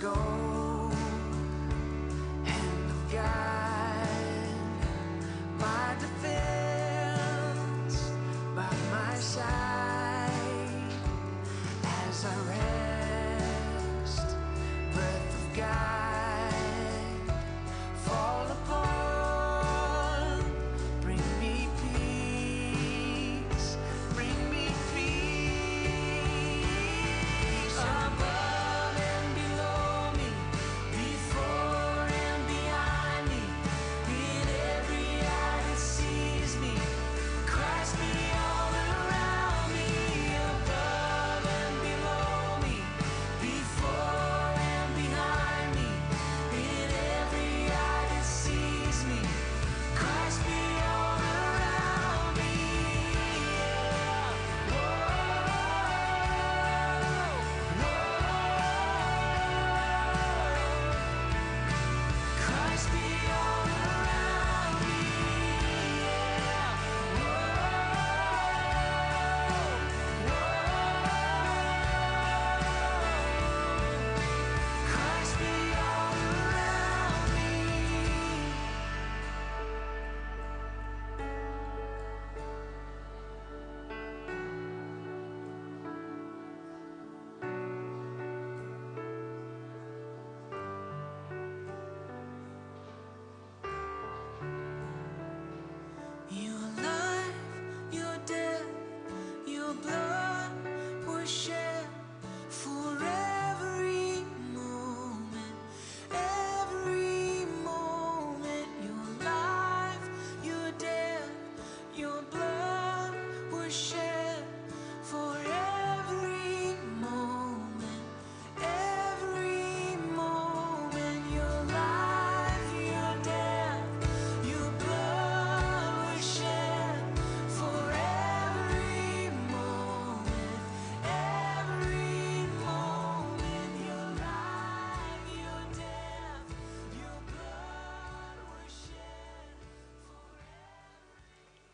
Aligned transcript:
go. 0.00 0.49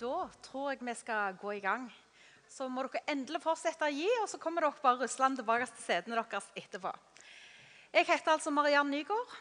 Da 0.06 0.28
tror 0.44 0.70
jeg 0.70 0.84
vi 0.86 0.92
skal 0.94 1.34
gå 1.40 1.56
i 1.56 1.62
gang. 1.62 1.86
Så 2.46 2.68
må 2.70 2.84
dere 2.86 3.02
endelig 3.10 3.40
fortsette 3.42 3.88
å 3.88 3.90
gi, 3.94 4.06
og 4.20 4.28
så 4.30 4.38
kommer 4.38 4.62
dere 4.62 4.78
bare 4.82 5.00
ruslende 5.00 5.40
tilbake 5.40 5.66
til 5.72 5.82
setene 5.82 6.18
deres 6.20 6.46
etterpå. 6.54 6.92
Jeg 7.96 8.06
heter 8.06 8.36
altså 8.36 8.52
Mariann 8.54 8.92
Nygaard. 8.92 9.32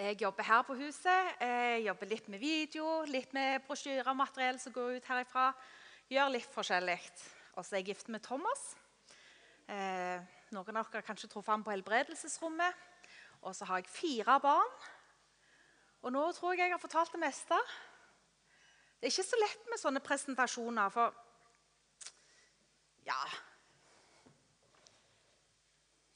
Jeg 0.00 0.16
jobber 0.22 0.46
her 0.48 0.62
på 0.64 0.78
huset. 0.78 1.34
Jeg 1.42 1.82
jobber 1.84 2.08
litt 2.08 2.30
med 2.32 2.40
video, 2.40 2.86
litt 3.04 3.34
med 3.36 3.66
brosjyremateriell 3.66 4.62
som 4.62 4.72
går 4.72 4.96
ut 4.96 5.10
herifra. 5.12 5.50
Gjør 6.08 6.32
litt 6.38 6.48
forskjellig. 6.54 6.96
Og 7.58 7.66
så 7.66 7.76
er 7.76 7.82
jeg 7.82 7.90
gift 7.90 8.08
med 8.08 8.24
Thomas. 8.24 8.64
Eh, 9.68 10.24
noen 10.56 10.80
av 10.80 10.88
dere 10.88 11.04
kanskje 11.04 11.28
truffet 11.34 11.52
ham 11.52 11.66
på 11.66 11.74
helbredelsesrommet. 11.74 12.88
Og 13.44 13.52
så 13.58 13.68
har 13.68 13.82
jeg 13.82 13.92
fire 13.92 14.40
barn. 14.40 14.74
Og 16.00 16.16
nå 16.16 16.24
tror 16.32 16.56
jeg 16.56 16.64
jeg 16.64 16.78
har 16.78 16.84
fortalt 16.88 17.12
det 17.12 17.24
meste. 17.28 17.60
Det 19.00 19.08
er 19.08 19.14
ikke 19.14 19.30
så 19.30 19.38
lett 19.40 19.68
med 19.72 19.80
sånne 19.80 20.00
presentasjoner, 20.04 20.90
for 20.92 21.14
Ja. 23.06 23.16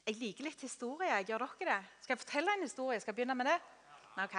Jeg 0.04 0.18
liker 0.20 0.44
litt 0.44 0.60
historie. 0.60 1.24
Gjør 1.24 1.46
dere 1.46 1.70
det? 1.70 1.84
Skal 2.02 2.12
jeg 2.14 2.18
fortelle 2.18 2.52
en 2.52 2.62
historie? 2.62 3.00
Skal 3.00 3.12
jeg 3.12 3.16
begynne 3.16 3.34
med 3.34 3.46
det? 3.46 3.60
Ok. 4.20 4.36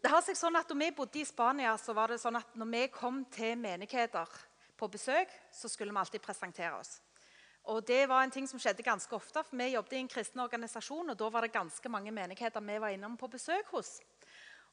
Det 0.00 0.10
har 0.10 0.22
seg 0.22 0.36
sånn 0.36 0.56
at 0.56 0.68
Da 0.68 0.74
vi 0.74 0.90
bodde 0.90 1.20
i 1.20 1.24
Spania, 1.24 1.76
så 1.76 1.92
var 1.94 2.08
det 2.08 2.20
sånn 2.20 2.36
at 2.36 2.56
når 2.56 2.70
vi 2.70 2.88
kom 2.88 3.24
til 3.24 3.58
menigheter 3.58 4.26
på 4.76 4.88
besøk, 4.88 5.28
så 5.52 5.68
skulle 5.68 5.92
vi 5.92 5.98
alltid 5.98 6.22
presentere 6.22 6.72
oss. 6.78 7.02
Og 7.64 7.84
Det 7.84 8.08
var 8.08 8.22
en 8.22 8.30
ting 8.30 8.46
som 8.46 8.58
skjedde 8.58 8.82
ganske 8.82 9.12
ofte, 9.12 9.44
for 9.44 9.56
vi 9.56 9.74
jobbet 9.74 9.92
i 9.92 9.96
en 9.96 10.08
kristen 10.08 10.40
organisasjon. 10.40 11.10
og 11.10 11.16
Da 11.16 11.28
var 11.28 11.42
det 11.42 11.52
ganske 11.52 11.88
mange 11.88 12.10
menigheter 12.10 12.60
vi 12.60 12.78
var 12.78 12.88
innom 12.88 13.16
på 13.16 13.28
besøk 13.28 13.66
hos. 13.66 14.00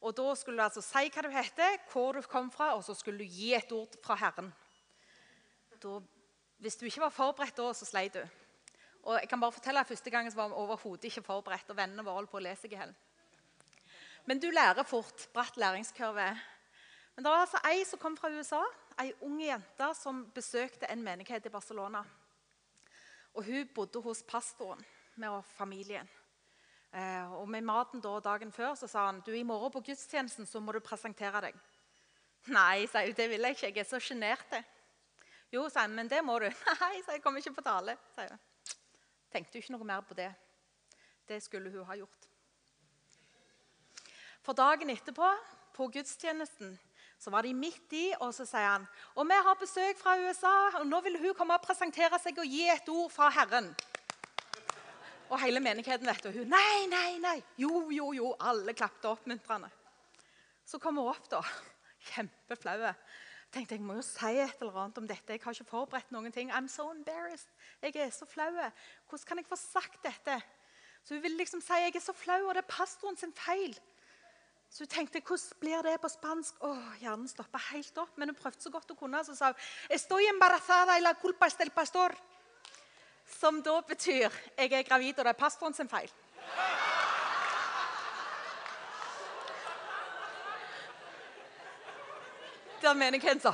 Og 0.02 0.18
Da 0.18 0.36
skulle 0.36 0.58
du 0.58 0.64
altså 0.66 0.82
si 0.82 1.10
hva 1.14 1.22
du 1.22 1.30
heter, 1.30 1.78
hvor 1.92 2.18
du 2.18 2.22
kom 2.26 2.50
fra, 2.52 2.74
og 2.76 2.84
så 2.84 2.96
skulle 2.98 3.22
du 3.22 3.30
gi 3.30 3.54
et 3.54 3.72
ord 3.72 3.94
fra 4.04 4.18
Herren. 4.18 4.50
Da, 5.82 6.00
hvis 6.58 6.78
du 6.78 6.86
ikke 6.86 7.04
var 7.06 7.14
forberedt 7.14 7.58
da, 7.58 7.68
så 7.74 7.86
sleit 7.86 8.18
du. 8.18 8.24
Og 9.04 9.18
jeg 9.20 9.30
kan 9.30 9.42
bare 9.42 9.54
fortelle 9.54 9.82
at 9.82 9.90
Første 9.90 10.10
gangen 10.10 10.36
var 10.36 10.50
vi 10.50 10.54
overhodet 10.54 11.10
ikke 11.10 11.26
forberedt, 11.26 11.70
og 11.70 11.78
vennene 11.78 12.06
våre 12.06 12.22
holdt 12.22 12.32
på 12.34 12.38
å 12.38 12.46
lese 12.46 12.66
seg 12.66 12.74
i 12.74 12.80
hjel. 12.80 12.94
Men 14.26 14.42
du 14.42 14.50
lærer 14.54 14.86
fort. 14.86 15.28
Bratt 15.34 15.58
læringskurve. 15.58 16.28
Men 17.16 17.26
det 17.26 17.32
var 17.32 17.44
altså 17.44 17.62
ei 17.70 17.84
som 17.86 18.00
kom 18.00 18.18
fra 18.18 18.30
USA, 18.30 18.62
ei 19.02 19.12
ung 19.26 19.40
jente 19.42 19.88
som 19.98 20.24
besøkte 20.34 20.90
en 20.90 21.04
menighet 21.04 21.46
i 21.46 21.54
Barcelona. 21.54 22.04
Og 23.34 23.46
Hun 23.46 23.70
bodde 23.76 24.02
hos 24.02 24.24
pastoren 24.24 24.82
med 25.16 25.42
familien. 25.58 26.10
Eh, 26.92 27.34
og 27.40 27.48
Med 27.50 27.64
maten 27.64 28.02
da, 28.04 28.18
dagen 28.20 28.52
før 28.52 28.76
så 28.76 28.88
sa 28.92 29.06
han 29.08 29.22
du, 29.26 29.32
i 29.32 29.46
morgen 29.48 29.72
på 29.72 29.84
gudstjenesten 29.92 30.48
så 30.48 30.60
må 30.60 30.76
du 30.76 30.82
presentere 30.84 31.42
deg. 31.48 31.60
Nei, 32.52 32.88
sa 32.92 33.06
hun, 33.06 33.16
det 33.16 33.30
vil 33.32 33.48
jeg 33.48 33.58
ikke. 33.58 33.70
Jeg 33.70 33.84
er 33.84 33.90
så 33.90 34.00
sjenert. 34.02 34.56
Jo, 35.52 35.68
sa 35.70 35.86
han, 35.86 35.96
men 35.96 36.10
det 36.12 36.24
må 36.26 36.40
du. 36.42 36.50
Nei, 36.84 36.96
sa 37.06 37.16
jeg, 37.16 37.24
kommer 37.24 37.40
ikke 37.40 37.60
på 37.60 37.66
tale. 37.66 37.96
sa 38.16 38.28
hun. 38.28 38.42
Tenkte 39.32 39.58
jo 39.58 39.64
ikke 39.64 39.78
noe 39.78 39.88
mer 39.88 40.04
på 40.04 40.18
det. 40.18 40.32
Det 41.28 41.40
skulle 41.44 41.72
hun 41.72 41.88
ha 41.88 41.96
gjort. 41.96 42.28
For 44.42 44.58
dagen 44.58 44.90
etterpå, 44.90 45.28
på 45.72 45.88
gudstjenesten, 45.94 46.74
så 47.22 47.30
var 47.30 47.46
de 47.46 47.54
midt 47.54 47.94
i, 47.94 48.08
og 48.20 48.34
så 48.34 48.48
sier 48.50 48.66
han 48.66 48.88
og 49.14 49.28
vi 49.30 49.38
har 49.46 49.60
besøk 49.60 50.00
fra 50.02 50.16
USA, 50.20 50.54
og 50.82 50.88
nå 50.90 51.00
vil 51.06 51.20
hun 51.22 51.36
komme 51.38 51.56
og 51.56 51.64
presentere 51.64 52.18
seg 52.20 52.42
og 52.42 52.50
gi 52.50 52.66
et 52.74 52.90
ord 52.90 53.12
fra 53.14 53.30
Herren. 53.32 53.70
Og 55.32 55.40
hele 55.40 55.62
menigheten 55.64 56.08
vet 56.08 56.24
det. 56.24 56.32
Og 56.32 56.42
hun 56.42 56.52
nei, 56.52 56.88
nei, 56.92 57.12
nei. 57.24 57.38
Jo, 57.60 57.88
jo, 57.94 58.12
jo. 58.16 58.32
Alle 58.44 58.76
klappet 58.76 59.08
oppmuntrende. 59.08 59.70
Så 60.68 60.80
kom 60.80 61.00
hun 61.00 61.12
opp, 61.12 61.28
da. 61.32 61.40
Kjempeflau. 62.12 62.92
Tenkte 63.52 63.76
jeg 63.76 63.84
må 63.84 63.98
jo 63.98 64.04
si 64.06 64.32
et 64.40 64.64
eller 64.64 64.80
annet 64.84 65.00
om 65.02 65.08
dette. 65.08 65.36
Jeg 65.36 65.44
har 65.44 65.56
ikke 65.56 65.72
forberedt 65.72 66.12
noen 66.16 66.32
ting. 66.36 66.52
I'm 66.56 66.68
so 66.72 66.90
embarrassed. 66.92 67.52
Jeg 67.84 67.96
er 68.00 68.12
så 68.16 68.28
flau. 68.28 68.52
Hvordan 68.56 69.28
kan 69.28 69.42
jeg 69.42 69.48
få 69.48 69.60
sagt 69.60 70.04
dette? 70.04 70.38
Så 71.04 71.16
hun 71.16 71.24
ville 71.24 71.40
liksom 71.40 71.64
si 71.64 71.80
jeg 71.82 71.96
er 71.96 72.04
så 72.04 72.14
flau, 72.16 72.44
og 72.48 72.54
det 72.56 72.62
er 72.62 72.70
pastoren 72.72 73.18
sin 73.18 73.34
feil. 73.36 73.74
Så 74.72 74.86
hun 74.86 74.92
tenkte 74.92 75.20
hvordan 75.20 75.60
blir 75.60 75.84
det 75.84 75.98
på 76.00 76.12
spansk? 76.12 76.60
Åh, 76.64 76.92
Hjernen 77.02 77.28
stoppa 77.28 77.60
helt 77.72 77.98
opp, 78.00 78.14
men 78.16 78.32
hun 78.32 78.40
prøvde 78.40 78.64
så 78.64 78.72
godt 78.72 78.94
hun 78.94 79.00
kunne. 79.00 79.24
Så 79.28 79.36
sa 79.36 79.52
hun 79.52 79.96
Estoy 79.96 80.28
embarazada 80.32 81.00
y 81.00 81.02
la 81.04 81.14
culpa 81.14 81.48
es 81.48 81.58
del 81.60 81.72
pastor. 81.72 82.16
Som 83.42 83.64
da 83.64 83.82
betyr 83.82 84.30
'jeg 84.58 84.72
er 84.72 84.84
gravid, 84.84 85.20
og 85.20 85.26
det 85.26 85.30
er 85.30 85.44
pastoren 85.46 85.74
sin 85.74 85.90
feil'. 85.90 86.14
Der 92.82 92.94
menigheten 92.94 93.42
sa 93.42 93.54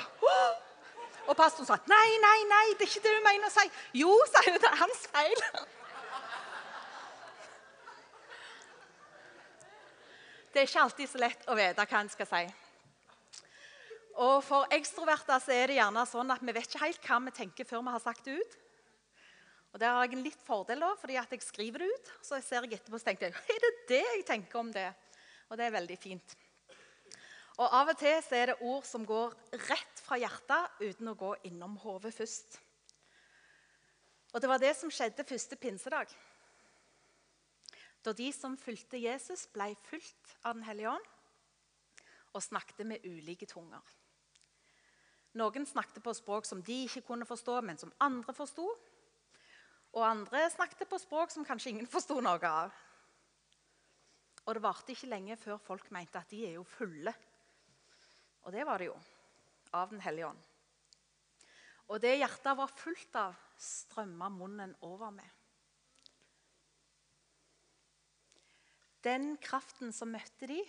Og 1.28 1.36
pastoren 1.38 1.66
sa 1.66 1.78
'nei, 1.88 2.10
nei, 2.28 2.44
nei, 2.44 2.68
det 2.74 2.82
er 2.82 2.92
ikke 2.92 3.04
det 3.04 3.16
hun 3.16 3.24
mener 3.24 3.48
å 3.48 3.50
si'. 3.50 3.72
'Jo', 3.94 4.26
sa 4.32 4.40
hun, 4.46 4.54
'det 4.54 4.70
er 4.72 4.76
hans 4.76 5.08
feil'. 5.16 5.68
Det 10.54 10.62
er 10.62 10.68
ikke 10.68 10.82
alltid 10.82 11.10
så 11.10 11.18
lett 11.18 11.48
å 11.48 11.56
vite 11.56 11.86
hva 11.86 12.00
en 12.00 12.10
skal 12.10 12.26
si. 12.26 12.54
Og 14.16 14.44
For 14.44 14.68
ekstroverter 14.72 15.40
så 15.40 15.52
er 15.52 15.68
det 15.68 15.76
gjerne 15.76 16.06
sånn 16.06 16.32
at 16.32 16.42
vi 16.42 16.52
vet 16.52 16.68
ikke 16.68 16.86
helt 16.86 17.02
hva 17.08 17.26
vi 17.26 17.32
tenker 17.32 17.66
før 17.66 17.82
vi 17.82 17.92
har 17.92 18.00
sagt 18.00 18.26
det 18.26 18.40
ut. 18.42 18.67
Og 19.74 19.80
Der 19.80 19.94
har 19.94 20.06
jeg 20.06 20.18
en 20.18 20.26
litt 20.26 20.44
fordel, 20.46 20.82
da, 20.82 20.94
fordi 20.98 21.18
at 21.20 21.32
jeg 21.32 21.44
skriver 21.44 21.84
det 21.84 21.90
ut. 21.92 22.12
Så 22.24 22.40
ser 22.42 22.66
jeg 22.66 22.80
etterpå 22.80 23.00
så 23.00 23.10
tenker 23.10 23.28
jeg, 23.28 23.36
er 23.56 23.64
det 23.66 23.74
det 23.90 24.04
jeg 24.04 24.28
tenker 24.28 24.60
om 24.60 24.72
det? 24.74 24.90
Og 25.50 25.58
det 25.60 25.68
er 25.68 25.76
veldig 25.76 25.98
fint. 26.00 26.38
Og 27.58 27.74
Av 27.74 27.90
og 27.90 27.98
til 27.98 28.16
så 28.22 28.38
er 28.38 28.52
det 28.52 28.62
ord 28.62 28.86
som 28.86 29.06
går 29.08 29.34
rett 29.68 30.02
fra 30.06 30.20
hjertet 30.22 30.82
uten 30.84 31.10
å 31.10 31.18
gå 31.18 31.34
innom 31.50 31.78
hodet 31.82 32.14
først. 32.14 32.60
Og 34.34 34.42
Det 34.42 34.50
var 34.50 34.62
det 34.62 34.76
som 34.78 34.92
skjedde 34.94 35.26
første 35.26 35.58
pinsedag. 35.58 36.12
Da 38.06 38.14
de 38.14 38.28
som 38.32 38.58
fulgte 38.60 39.00
Jesus, 39.02 39.48
ble 39.52 39.74
fulgt 39.90 40.36
av 40.44 40.56
Den 40.56 40.68
hellige 40.68 40.94
ånd 40.94 41.14
og 42.38 42.44
snakket 42.44 42.86
med 42.86 43.06
ulike 43.08 43.48
tunger. 43.50 43.82
Noen 45.38 45.66
snakket 45.66 46.04
på 46.06 46.14
språk 46.14 46.46
som 46.46 46.62
de 46.62 46.84
ikke 46.86 47.04
kunne 47.08 47.26
forstå, 47.26 47.60
men 47.66 47.78
som 47.82 47.94
andre 48.02 48.34
forsto. 48.34 48.68
Og 49.96 50.04
andre 50.04 50.44
snakket 50.52 50.90
på 50.90 51.00
språk 51.02 51.32
som 51.34 51.46
kanskje 51.48 51.72
ingen 51.74 51.90
forsto 51.90 52.20
noe 52.22 52.50
av. 52.50 52.76
Og 54.48 54.56
det 54.56 54.64
varte 54.64 54.94
ikke 54.94 55.10
lenge 55.12 55.36
før 55.40 55.60
folk 55.60 55.90
mente 55.92 56.20
at 56.20 56.30
de 56.32 56.44
er 56.48 56.54
jo 56.56 56.68
fulle. 56.68 57.14
Og 58.48 58.54
det 58.56 58.64
var 58.68 58.80
det 58.80 58.92
jo. 58.92 59.00
Av 59.76 59.90
Den 59.92 60.00
hellige 60.00 60.30
ånd. 60.30 60.46
Og 61.92 62.00
det 62.04 62.18
hjertet 62.18 62.56
var 62.60 62.72
fullt 62.72 63.16
av, 63.20 63.36
strømma 63.60 64.30
munnen 64.32 64.74
over 64.88 65.12
med. 65.12 65.28
Den 69.04 69.36
kraften 69.40 69.94
som 69.96 70.12
møtte 70.12 70.50
de, 70.50 70.60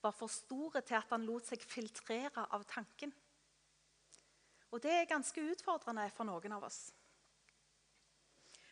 var 0.00 0.14
for 0.16 0.32
store 0.32 0.80
til 0.86 0.96
at 0.96 1.10
han 1.12 1.26
lot 1.28 1.48
seg 1.48 1.60
filtrere 1.60 2.46
av 2.48 2.64
tanken. 2.68 3.12
Og 4.70 4.80
det 4.80 4.94
er 4.94 5.10
ganske 5.10 5.44
utfordrende 5.52 6.06
for 6.14 6.28
noen 6.28 6.56
av 6.56 6.64
oss. 6.70 6.86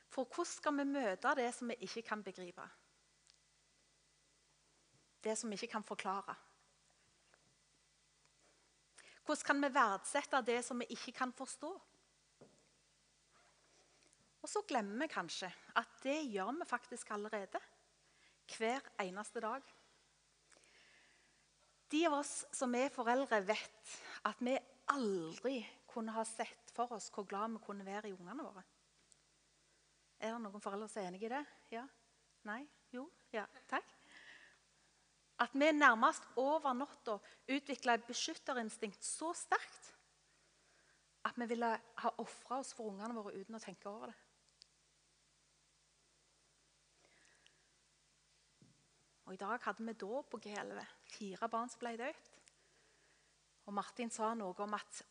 For 0.08 0.25
hvordan 0.25 0.50
skal 0.50 0.76
vi 0.78 0.87
møte 0.88 1.34
det 1.37 1.49
som 1.55 1.69
vi 1.69 1.76
ikke 1.84 2.02
kan 2.10 2.22
begripe? 2.25 2.64
Det 5.25 5.34
som 5.38 5.50
vi 5.50 5.58
ikke 5.58 5.72
kan 5.76 5.84
forklare? 5.84 6.34
Hvordan 9.26 9.44
kan 9.44 9.60
vi 9.62 9.75
verdsette 9.75 10.40
det 10.46 10.62
som 10.64 10.81
vi 10.81 10.87
ikke 10.94 11.12
kan 11.12 11.32
forstå? 11.37 11.72
Og 14.43 14.49
så 14.49 14.62
glemmer 14.64 15.02
vi 15.02 15.10
kanskje 15.12 15.50
at 15.76 15.99
det 16.02 16.22
gjør 16.32 16.55
vi 16.60 16.69
faktisk 16.69 17.10
allerede. 17.10 17.60
Hver 18.49 18.81
eneste 19.05 19.43
dag. 19.44 19.60
De 21.93 22.00
av 22.06 22.19
oss 22.22 22.46
som 22.52 22.75
er 22.75 22.88
foreldre, 22.93 23.43
vet 23.44 23.93
at 24.28 24.40
vi 24.40 24.56
aldri 24.93 25.60
kunne 25.88 26.14
ha 26.16 26.25
sett 26.25 26.72
for 26.72 26.96
oss 26.96 27.10
hvor 27.12 27.26
glad 27.28 27.52
vi 27.52 27.64
kunne 27.64 27.84
være 27.84 28.08
i 28.08 28.16
ungene 28.16 28.44
våre. 28.44 28.64
Er 30.19 30.35
det 30.35 30.43
noen 30.43 30.62
foreldre 30.62 30.88
som 30.91 31.03
er 31.03 31.11
enig 31.11 31.23
i 31.26 31.31
det? 31.31 31.44
Ja? 31.73 31.85
Nei? 32.49 32.62
Jo? 32.94 33.06
Ja. 33.35 33.44
Takk. 33.70 33.87
At 35.38 35.55
vi 35.55 35.69
nærmest 35.70 36.25
over 36.41 36.75
natta 36.75 37.19
utvikla 37.47 37.94
et 37.94 38.06
beskytterinstinkt 38.09 39.05
så 39.06 39.31
sterkt 39.38 39.93
at 41.29 41.37
vi 41.38 41.47
ville 41.50 41.69
ha 42.03 42.11
ofra 42.23 42.59
oss 42.59 42.73
for 42.75 42.91
ungene 42.91 43.15
våre 43.15 43.37
uten 43.37 43.59
å 43.59 43.62
tenke 43.62 43.91
over 43.91 44.11
det. 44.11 44.17
Og 49.29 49.35
I 49.37 49.41
dag 49.43 49.61
hadde 49.61 49.85
vi 49.85 49.93
dåp 50.00 50.31
på 50.32 50.41
G11. 50.41 50.79
Fire 51.12 51.49
barn 51.53 51.69
som 51.69 51.82
ble 51.82 51.99
døpt. 52.00 52.31
Og 53.69 53.75
Martin 53.76 54.11
sa 54.11 54.32
noe 54.32 54.56
om 54.65 54.75
at 54.79 55.03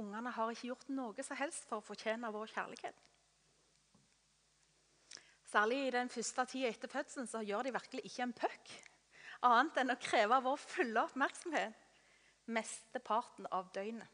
ungene 0.00 0.32
har 0.32 0.54
ikke 0.54 0.70
gjort 0.70 0.88
noe 0.88 1.26
som 1.26 1.36
helst 1.36 1.68
for 1.68 1.82
å 1.82 1.84
fortjene 1.84 2.30
vår 2.32 2.48
kjærlighet. 2.54 3.07
Særlig 5.48 5.86
i 5.86 5.90
den 5.94 6.10
første 6.12 6.44
tida 6.50 6.68
etter 6.68 6.92
fødselen 6.92 7.28
så 7.30 7.40
gjør 7.46 7.64
de 7.64 7.72
virkelig 7.72 8.04
ikke 8.04 8.26
en 8.26 8.36
puck 8.36 8.72
annet 9.46 9.76
enn 9.80 9.94
å 9.94 10.00
kreve 10.02 10.40
vår 10.44 10.58
fulle 10.60 11.04
oppmerksomhet 11.06 11.84
mesteparten 12.48 13.48
av 13.52 13.68
døgnet. 13.74 14.08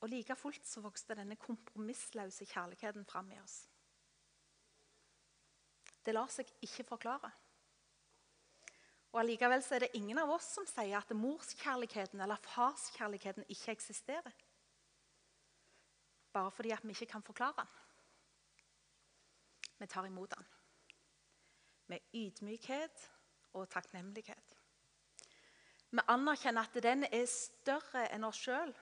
Og 0.00 0.08
Like 0.08 0.34
fullt 0.38 0.64
så 0.64 0.80
vokste 0.80 1.16
denne 1.18 1.36
kompromissløse 1.36 2.46
kjærligheten 2.48 3.04
fram 3.04 3.28
i 3.34 3.40
oss. 3.42 3.58
Det 6.00 6.14
lar 6.16 6.30
seg 6.32 6.48
ikke 6.64 6.86
forklare. 6.88 7.28
Og 9.12 9.18
Allikevel 9.20 9.60
er 9.60 9.84
det 9.84 9.90
ingen 9.98 10.20
av 10.22 10.30
oss 10.32 10.48
som 10.54 10.64
sier 10.70 10.96
at 10.96 11.12
morskjærligheten 11.12 12.22
eller 12.22 12.40
farskjærligheten 12.46 13.44
ikke 13.52 13.74
eksisterer. 13.74 14.32
Bare 16.32 16.54
fordi 16.54 16.72
at 16.72 16.86
vi 16.86 16.94
ikke 16.94 17.10
kan 17.10 17.26
forklare 17.26 17.58
den. 17.60 17.79
Vi 19.80 19.86
tar 19.86 20.06
imot 20.06 20.30
den 20.36 20.48
med 21.90 21.98
ydmykhet 22.14 23.06
og 23.52 23.68
takknemlighet. 23.72 24.56
Vi 25.90 26.04
anerkjenner 26.06 26.68
at 26.68 26.76
den 26.84 27.06
er 27.08 27.24
større 27.26 28.04
enn 28.14 28.26
oss 28.28 28.38
sjøl, 28.44 28.74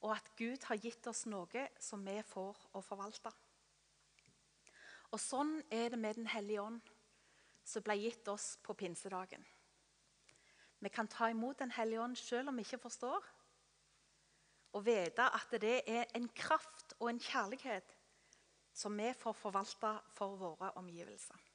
og 0.00 0.14
at 0.14 0.30
Gud 0.38 0.62
har 0.70 0.78
gitt 0.80 1.06
oss 1.10 1.24
noe 1.26 1.66
som 1.82 2.06
vi 2.06 2.16
får 2.24 2.62
å 2.78 2.82
forvalte. 2.86 3.32
Og 5.10 5.20
Sånn 5.20 5.58
er 5.74 5.90
det 5.90 5.98
med 5.98 6.16
Den 6.20 6.30
hellige 6.30 6.62
ånd, 6.62 6.80
som 7.64 7.82
ble 7.82 7.98
gitt 7.98 8.28
oss 8.30 8.56
på 8.62 8.78
pinsedagen. 8.78 9.44
Vi 10.78 10.88
kan 10.88 11.08
ta 11.08 11.28
imot 11.28 11.58
Den 11.58 11.74
hellige 11.74 12.00
ånd 12.00 12.16
selv 12.16 12.48
om 12.48 12.56
vi 12.56 12.64
ikke 12.64 12.84
forstår. 12.86 13.26
Og 14.72 14.86
vite 14.86 15.26
at 15.34 15.60
det 15.60 15.82
er 15.88 16.06
en 16.14 16.28
kraft 16.28 16.94
og 17.00 17.10
en 17.10 17.20
kjærlighet 17.20 17.97
som 18.78 18.94
vi 18.96 19.10
får 19.18 19.34
forvalte 19.34 19.90
for 20.14 20.36
våre 20.38 20.70
omgivelser. 20.78 21.46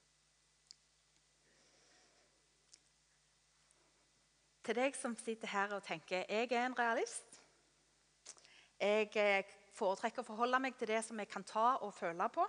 Til 4.63 4.77
deg 4.79 4.95
som 4.95 5.15
sitter 5.19 5.51
her 5.51 5.75
og 5.75 5.83
tenker 5.83 6.23
jeg 6.23 6.51
er 6.51 6.65
en 6.65 6.77
realist. 6.77 7.39
Jeg 8.79 9.09
eh, 9.19 9.55
foretrekker 9.75 10.23
å 10.23 10.27
forholde 10.27 10.59
meg 10.63 10.75
til 10.79 10.91
det 10.91 11.01
som 11.03 11.19
jeg 11.19 11.31
kan 11.31 11.43
ta 11.47 11.77
og 11.83 11.95
føle 11.95 12.27
på. 12.31 12.45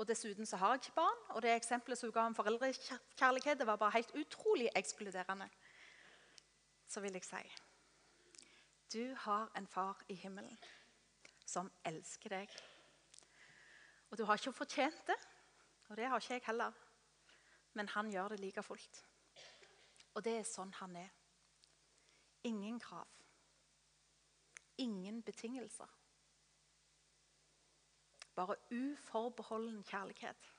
Og 0.00 0.08
Dessuten 0.08 0.48
så 0.48 0.56
har 0.56 0.72
jeg 0.72 0.86
ikke 0.86 1.00
barn, 1.02 1.20
og 1.36 1.42
det 1.44 1.52
eksempelet 1.52 2.00
som 2.00 2.08
hun 2.08 2.14
ga 2.16 2.24
om 2.30 2.36
foreldrekjærlighet, 2.36 3.58
det 3.60 3.66
var 3.68 3.76
bare 3.80 3.98
helt 3.98 4.14
utrolig 4.16 4.70
ekskluderende 4.76 5.50
så 6.92 7.00
vil 7.00 7.16
jeg 7.16 7.24
si 7.24 7.44
du 8.92 9.14
har 9.16 9.48
en 9.56 9.66
far 9.66 10.02
i 10.12 10.14
himmelen 10.20 10.56
som 11.48 11.70
elsker 11.88 12.28
deg. 12.28 12.50
Og 14.12 14.18
du 14.18 14.24
har 14.28 14.36
ikke 14.36 14.52
fortjent 14.52 15.06
det, 15.08 15.16
og 15.88 15.96
det 15.96 16.06
har 16.06 16.20
ikke 16.20 16.34
jeg 16.34 16.42
heller. 16.46 16.72
Men 17.72 17.88
han 17.88 18.10
gjør 18.12 18.28
det 18.28 18.40
like 18.40 18.62
fullt. 18.62 19.04
Og 20.14 20.24
det 20.24 20.34
er 20.36 20.44
sånn 20.44 20.72
han 20.76 20.96
er. 21.00 21.08
Ingen 22.44 22.76
krav. 22.80 23.08
Ingen 24.84 25.22
betingelser. 25.24 25.88
Bare 28.36 28.56
uforbeholden 28.72 29.80
kjærlighet. 29.84 30.50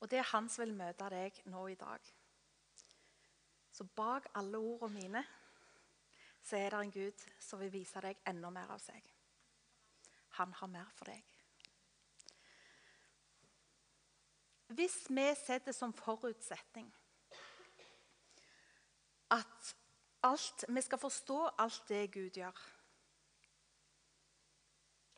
Og 0.00 0.10
det 0.10 0.18
er 0.22 0.30
han 0.32 0.48
som 0.48 0.64
vil 0.64 0.76
møte 0.76 1.10
deg 1.12 1.42
nå 1.52 1.66
i 1.68 1.76
dag. 1.76 2.12
Så 3.72 3.84
bak 3.84 4.30
alle 4.34 4.56
ordene 4.56 5.02
mine 5.02 5.24
så 6.46 6.56
er 6.56 6.70
det 6.70 6.80
en 6.80 6.96
Gud 6.96 7.28
som 7.42 7.60
vil 7.60 7.72
vise 7.72 8.00
deg 8.00 8.24
enda 8.24 8.48
mer 8.54 8.72
av 8.72 8.80
seg. 8.80 9.15
Han 10.36 10.52
har 10.52 10.70
mer 10.70 10.88
for 10.96 11.08
deg. 11.08 11.24
Hvis 14.76 14.96
vi 15.08 15.26
setter 15.38 15.72
som 15.72 15.94
forutsetning 15.94 16.88
at 19.30 19.74
alt, 20.26 20.64
vi 20.68 20.82
skal 20.82 20.98
forstå 20.98 21.38
alt 21.58 21.88
det 21.88 22.02
Gud 22.14 22.38
gjør 22.38 22.64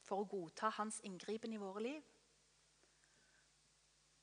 for 0.05 0.23
å 0.23 0.29
godta 0.29 0.71
hans 0.79 1.01
inngripen 1.05 1.53
i 1.53 1.61
våre 1.61 1.83
liv, 1.85 2.05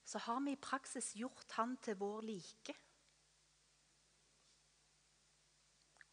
så 0.05 0.21
har 0.21 0.41
vi 0.45 0.53
i 0.53 0.61
praksis 0.61 1.13
gjort 1.17 1.57
han 1.57 1.77
til 1.81 1.97
vår 1.97 2.25
like. 2.25 2.75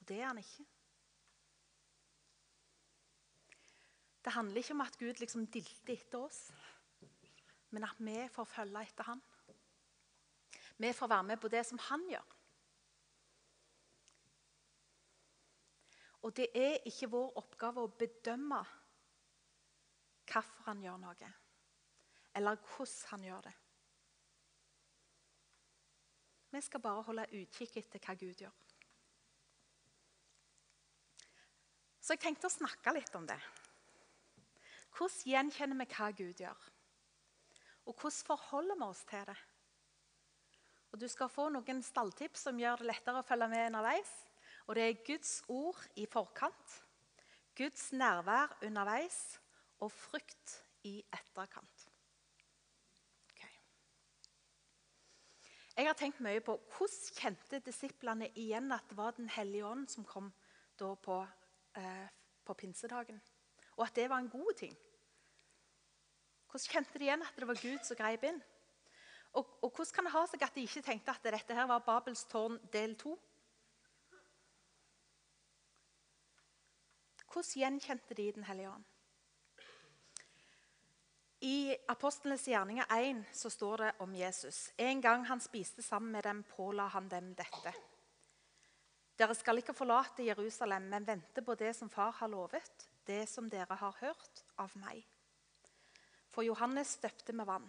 Og 0.00 0.08
det 0.08 0.20
er 0.20 0.30
han 0.30 0.40
ikke. 0.40 0.64
Det 4.22 4.32
handler 4.32 4.62
ikke 4.62 4.74
om 4.76 4.84
at 4.84 4.98
Gud 4.98 5.18
liksom 5.18 5.46
dilter 5.50 5.94
etter 5.96 6.18
oss, 6.22 6.52
men 7.70 7.84
at 7.84 7.98
vi 7.98 8.28
får 8.30 8.44
følge 8.44 8.82
etter 8.86 9.08
han. 9.08 9.22
Vi 10.78 10.92
får 10.92 11.10
være 11.10 11.26
med 11.30 11.40
på 11.40 11.48
det 11.48 11.64
som 11.66 11.80
han 11.88 12.06
gjør. 12.10 12.36
Og 16.22 16.36
det 16.36 16.48
er 16.54 16.86
ikke 16.86 17.10
vår 17.10 17.38
oppgave 17.40 17.82
å 17.82 17.90
bedømme 17.98 18.60
hvorfor 20.32 20.68
han 20.68 20.82
gjør 20.84 21.00
noe, 21.02 21.30
eller 22.38 22.60
hvordan 22.62 23.10
han 23.10 23.26
gjør 23.26 23.42
det. 23.48 23.54
Vi 26.52 26.60
skal 26.60 26.84
bare 26.84 27.02
holde 27.08 27.26
utkikk 27.40 27.78
etter 27.80 28.00
hva 28.04 28.14
Gud 28.20 28.44
gjør. 28.44 28.54
Så 32.02 32.14
jeg 32.14 32.22
tenkte 32.22 32.48
å 32.50 32.52
snakke 32.52 32.92
litt 32.94 33.14
om 33.16 33.26
det. 33.26 33.38
Hvordan 35.02 35.32
gjenkjenner 35.32 35.78
vi 35.80 35.84
hva 35.96 36.08
Gud 36.14 36.38
gjør? 36.38 36.66
Og 37.90 37.94
hvordan 37.96 38.26
forholder 38.28 38.76
vi 38.78 38.86
oss 38.86 39.00
til 39.10 39.24
det? 39.26 39.38
Og 40.92 41.00
Du 41.00 41.08
skal 41.08 41.30
få 41.32 41.48
noen 41.50 41.80
stalltips 41.82 42.44
som 42.46 42.60
gjør 42.60 42.84
det 42.84 42.86
lettere 42.86 43.18
å 43.18 43.26
følge 43.26 43.48
med 43.50 43.66
underveis. 43.66 44.12
Og 44.68 44.76
Det 44.76 44.84
er 44.84 45.00
Guds 45.02 45.32
ord 45.50 45.80
i 45.98 46.04
forkant, 46.06 46.76
Guds 47.58 47.88
nærvær 47.92 48.54
underveis 48.62 49.40
og 49.82 49.90
frykt 49.90 50.54
i 50.86 51.00
etterkant. 51.02 51.88
Okay. 53.32 53.50
Jeg 55.80 55.90
har 55.90 55.98
tenkt 55.98 56.22
mye 56.22 56.44
på 56.46 56.60
hvordan 56.76 57.18
kjente 57.18 57.62
disiplene 57.66 58.30
igjen 58.38 58.70
at 58.70 58.86
det 58.86 59.00
var 59.02 59.18
Den 59.18 59.34
hellige 59.34 59.66
ånd 59.66 59.90
som 59.90 60.06
kom 60.06 60.30
på, 60.78 61.26
eh, 61.74 62.08
på 62.44 62.54
pinsedagen, 62.54 63.20
og 63.76 63.86
at 63.88 63.96
det 63.96 64.08
var 64.08 64.22
en 64.22 64.30
god 64.30 64.54
ting. 64.62 64.78
Hvordan 66.52 66.68
kjente 66.68 66.98
de 67.00 67.06
igjen 67.06 67.22
at 67.24 67.36
det 67.40 67.46
var 67.48 67.56
Gud 67.56 67.84
som 67.88 67.96
grep 67.96 68.24
inn? 68.28 68.40
Og, 69.32 69.52
og 69.64 69.70
hvordan 69.70 69.94
kan 69.96 70.04
det 70.04 70.12
ha 70.12 70.24
seg 70.28 70.42
at 70.44 70.56
de 70.56 70.64
ikke 70.66 70.82
tenkte 70.84 71.14
at 71.14 71.24
dette 71.24 71.54
her 71.56 71.68
var 71.70 71.84
Babels 71.86 72.26
tårn 72.28 72.58
del 72.74 72.92
to? 73.00 73.14
Hvordan 77.32 77.54
gjenkjente 77.56 78.14
de 78.18 78.26
Den 78.36 78.44
hellige 78.44 78.68
ånd? 78.68 78.84
I 81.40 81.72
Apostlenes 81.88 82.44
gjerninger 82.46 82.92
1 82.92 83.24
så 83.34 83.50
står 83.50 83.76
det 83.76 83.88
om 84.04 84.12
Jesus. 84.14 84.68
En 84.76 85.00
gang 85.00 85.24
han 85.26 85.40
spiste 85.40 85.82
sammen 85.82 86.12
med 86.12 86.22
dem, 86.22 86.44
påla 86.44 86.86
han 86.92 87.08
dem 87.08 87.32
dette. 87.34 87.72
Dere 89.18 89.34
skal 89.34 89.58
ikke 89.58 89.74
forlate 89.74 90.28
Jerusalem, 90.28 90.86
men 90.92 91.08
vente 91.08 91.42
på 91.42 91.56
det 91.58 91.72
som 91.74 91.90
Far 91.90 92.12
har 92.20 92.30
lovet, 92.30 92.86
det 93.06 93.24
som 93.28 93.48
dere 93.50 93.74
har 93.74 93.96
hørt 94.04 94.44
av 94.60 94.76
meg. 94.84 95.02
For 96.32 96.46
Johannes 96.46 96.96
døpte 96.96 97.34
med 97.36 97.46
vann, 97.46 97.68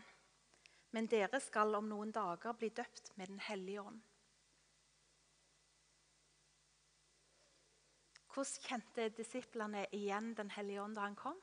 men 0.96 1.08
dere 1.12 1.40
skal 1.44 1.76
om 1.76 1.90
noen 1.92 2.14
dager 2.16 2.56
bli 2.56 2.70
døpt 2.72 3.12
med 3.20 3.28
Den 3.28 3.42
hellige 3.44 3.82
ånd. 3.82 4.02
Hvordan 8.34 8.64
kjente 8.66 9.10
disiplene 9.14 9.84
igjen 9.94 10.32
Den 10.38 10.50
hellige 10.56 10.82
ånd 10.82 10.96
da 10.98 11.04
han 11.06 11.16
kom? 11.20 11.38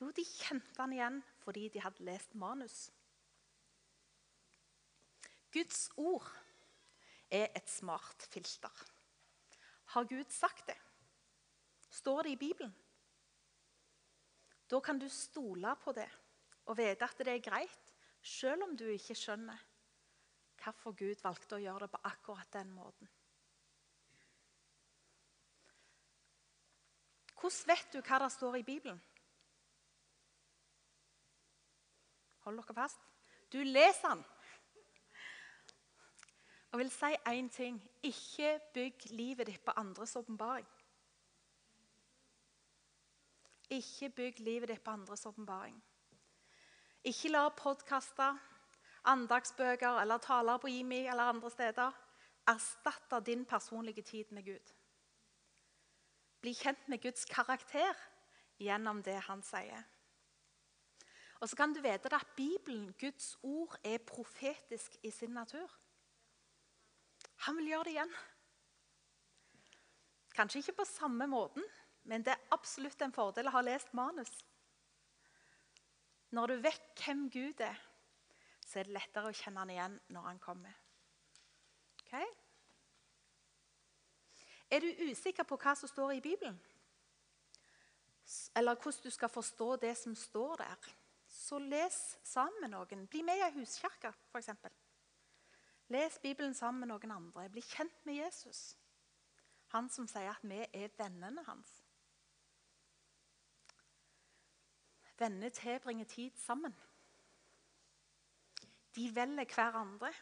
Jo, 0.00 0.08
de 0.16 0.24
kjente 0.24 0.78
han 0.78 0.94
igjen 0.96 1.18
fordi 1.42 1.66
de 1.68 1.82
hadde 1.84 2.06
lest 2.06 2.34
manus. 2.38 2.88
Guds 5.52 5.90
ord 5.98 6.30
er 7.30 7.50
et 7.58 7.68
smart 7.68 8.22
filter. 8.30 8.86
Har 9.92 10.06
Gud 10.06 10.30
sagt 10.30 10.68
det? 10.70 10.78
Står 11.90 12.22
det 12.22 12.30
i 12.30 12.40
Bibelen? 12.46 12.72
Da 14.70 14.80
kan 14.80 14.98
du 14.98 15.08
stole 15.08 15.74
på 15.82 15.92
det 15.92 16.08
og 16.70 16.76
vite 16.78 17.04
at 17.04 17.18
det 17.18 17.32
er 17.32 17.42
greit, 17.42 17.92
selv 18.22 18.62
om 18.62 18.76
du 18.76 18.86
ikke 18.86 19.16
skjønner 19.18 19.58
hvorfor 20.60 20.92
Gud 20.92 21.22
valgte 21.24 21.56
å 21.56 21.62
gjøre 21.62 21.86
det 21.86 21.94
på 21.94 22.02
akkurat 22.04 22.52
den 22.52 22.72
måten. 22.76 23.08
Hvordan 27.40 27.70
vet 27.72 27.94
du 27.94 28.02
hva 28.04 28.18
det 28.20 28.32
står 28.34 28.58
i 28.58 28.66
Bibelen? 28.66 29.00
Hold 32.44 32.60
dere 32.60 32.76
fast. 32.76 33.00
Du 33.52 33.58
leser 33.64 34.12
den. 34.12 34.24
Og 36.70 36.78
vil 36.78 36.92
si 36.92 37.10
én 37.26 37.48
ting 37.50 37.80
ikke 38.06 38.52
bygg 38.74 39.08
livet 39.16 39.48
ditt 39.48 39.64
på 39.64 39.74
andres 39.80 40.14
åpenbaring. 40.20 40.68
Ikke 43.70 44.10
bygg 44.10 44.40
livet 44.40 44.68
ditt 44.68 44.84
på 44.84 44.90
andres 44.90 45.26
åpenbaring. 45.26 45.76
Ikke 47.06 47.30
la 47.30 47.48
podkaster, 47.56 48.36
andagsbøker 49.08 50.00
eller 50.02 50.18
taler 50.18 50.58
på 50.58 50.68
IMI 50.68 51.04
eller 51.06 51.30
andre 51.32 51.50
steder 51.50 51.94
erstatte 52.50 53.20
din 53.26 53.44
personlige 53.46 54.02
tid 54.02 54.24
med 54.30 54.44
Gud. 54.44 54.74
Bli 56.40 56.54
kjent 56.54 56.88
med 56.88 57.02
Guds 57.02 57.24
karakter 57.24 57.96
gjennom 58.58 59.02
det 59.02 59.18
han 59.28 59.42
sier. 59.44 59.84
Og 61.40 61.48
så 61.48 61.56
kan 61.56 61.72
du 61.72 61.80
vite 61.80 62.12
at 62.12 62.34
Bibelen, 62.36 62.92
Guds 63.00 63.36
ord, 63.42 63.76
er 63.84 63.98
profetisk 63.98 64.96
i 65.02 65.10
sin 65.10 65.30
natur. 65.30 65.70
Han 67.46 67.56
vil 67.56 67.70
gjøre 67.72 67.84
det 67.84 67.94
igjen. 67.94 68.14
Kanskje 70.36 70.60
ikke 70.60 70.80
på 70.82 70.84
samme 70.84 71.26
måten, 71.26 71.64
men 72.04 72.24
det 72.24 72.32
er 72.34 72.54
absolutt 72.54 73.02
en 73.02 73.14
fordel 73.14 73.50
å 73.50 73.54
ha 73.54 73.62
lest 73.64 73.92
manus. 73.96 74.32
Når 76.30 76.46
du 76.46 76.60
vet 76.62 77.02
hvem 77.04 77.26
Gud 77.30 77.60
er, 77.64 77.78
så 78.66 78.80
er 78.80 78.86
det 78.86 78.94
lettere 78.94 79.30
å 79.30 79.34
kjenne 79.34 79.64
han 79.64 79.72
igjen 79.74 79.98
når 80.14 80.28
han 80.28 80.38
kommer. 80.42 80.76
Ok? 82.04 82.14
Er 84.70 84.84
du 84.84 85.06
usikker 85.10 85.46
på 85.46 85.58
hva 85.58 85.74
som 85.74 85.90
står 85.90 86.14
i 86.16 86.22
Bibelen? 86.22 86.58
Eller 88.54 88.78
hvordan 88.78 89.02
du 89.02 89.10
skal 89.10 89.28
forstå 89.28 89.76
det 89.82 89.96
som 89.98 90.14
står 90.14 90.56
der? 90.62 90.90
Så 91.26 91.58
les 91.58 92.18
sammen 92.22 92.60
med 92.60 92.70
noen. 92.70 93.06
Bli 93.10 93.22
med 93.26 93.38
i 93.38 93.42
ei 93.46 93.54
huskirke, 93.58 94.12
f.eks. 94.30 94.50
Les 95.90 96.18
Bibelen 96.22 96.54
sammen 96.54 96.84
med 96.84 96.92
noen 96.92 97.16
andre. 97.16 97.48
Bli 97.50 97.62
kjent 97.66 98.06
med 98.06 98.20
Jesus. 98.20 98.76
Han 99.74 99.90
som 99.90 100.06
sier 100.10 100.30
at 100.30 100.46
vi 100.46 100.62
er 100.62 100.94
vennene 100.98 101.42
hans. 101.46 101.79
Venner 105.20 105.52
tilbringer 105.52 106.08
tid 106.08 106.36
sammen. 106.40 106.74
De 108.96 109.10
velger 109.14 109.54
hverandre. 109.54 110.12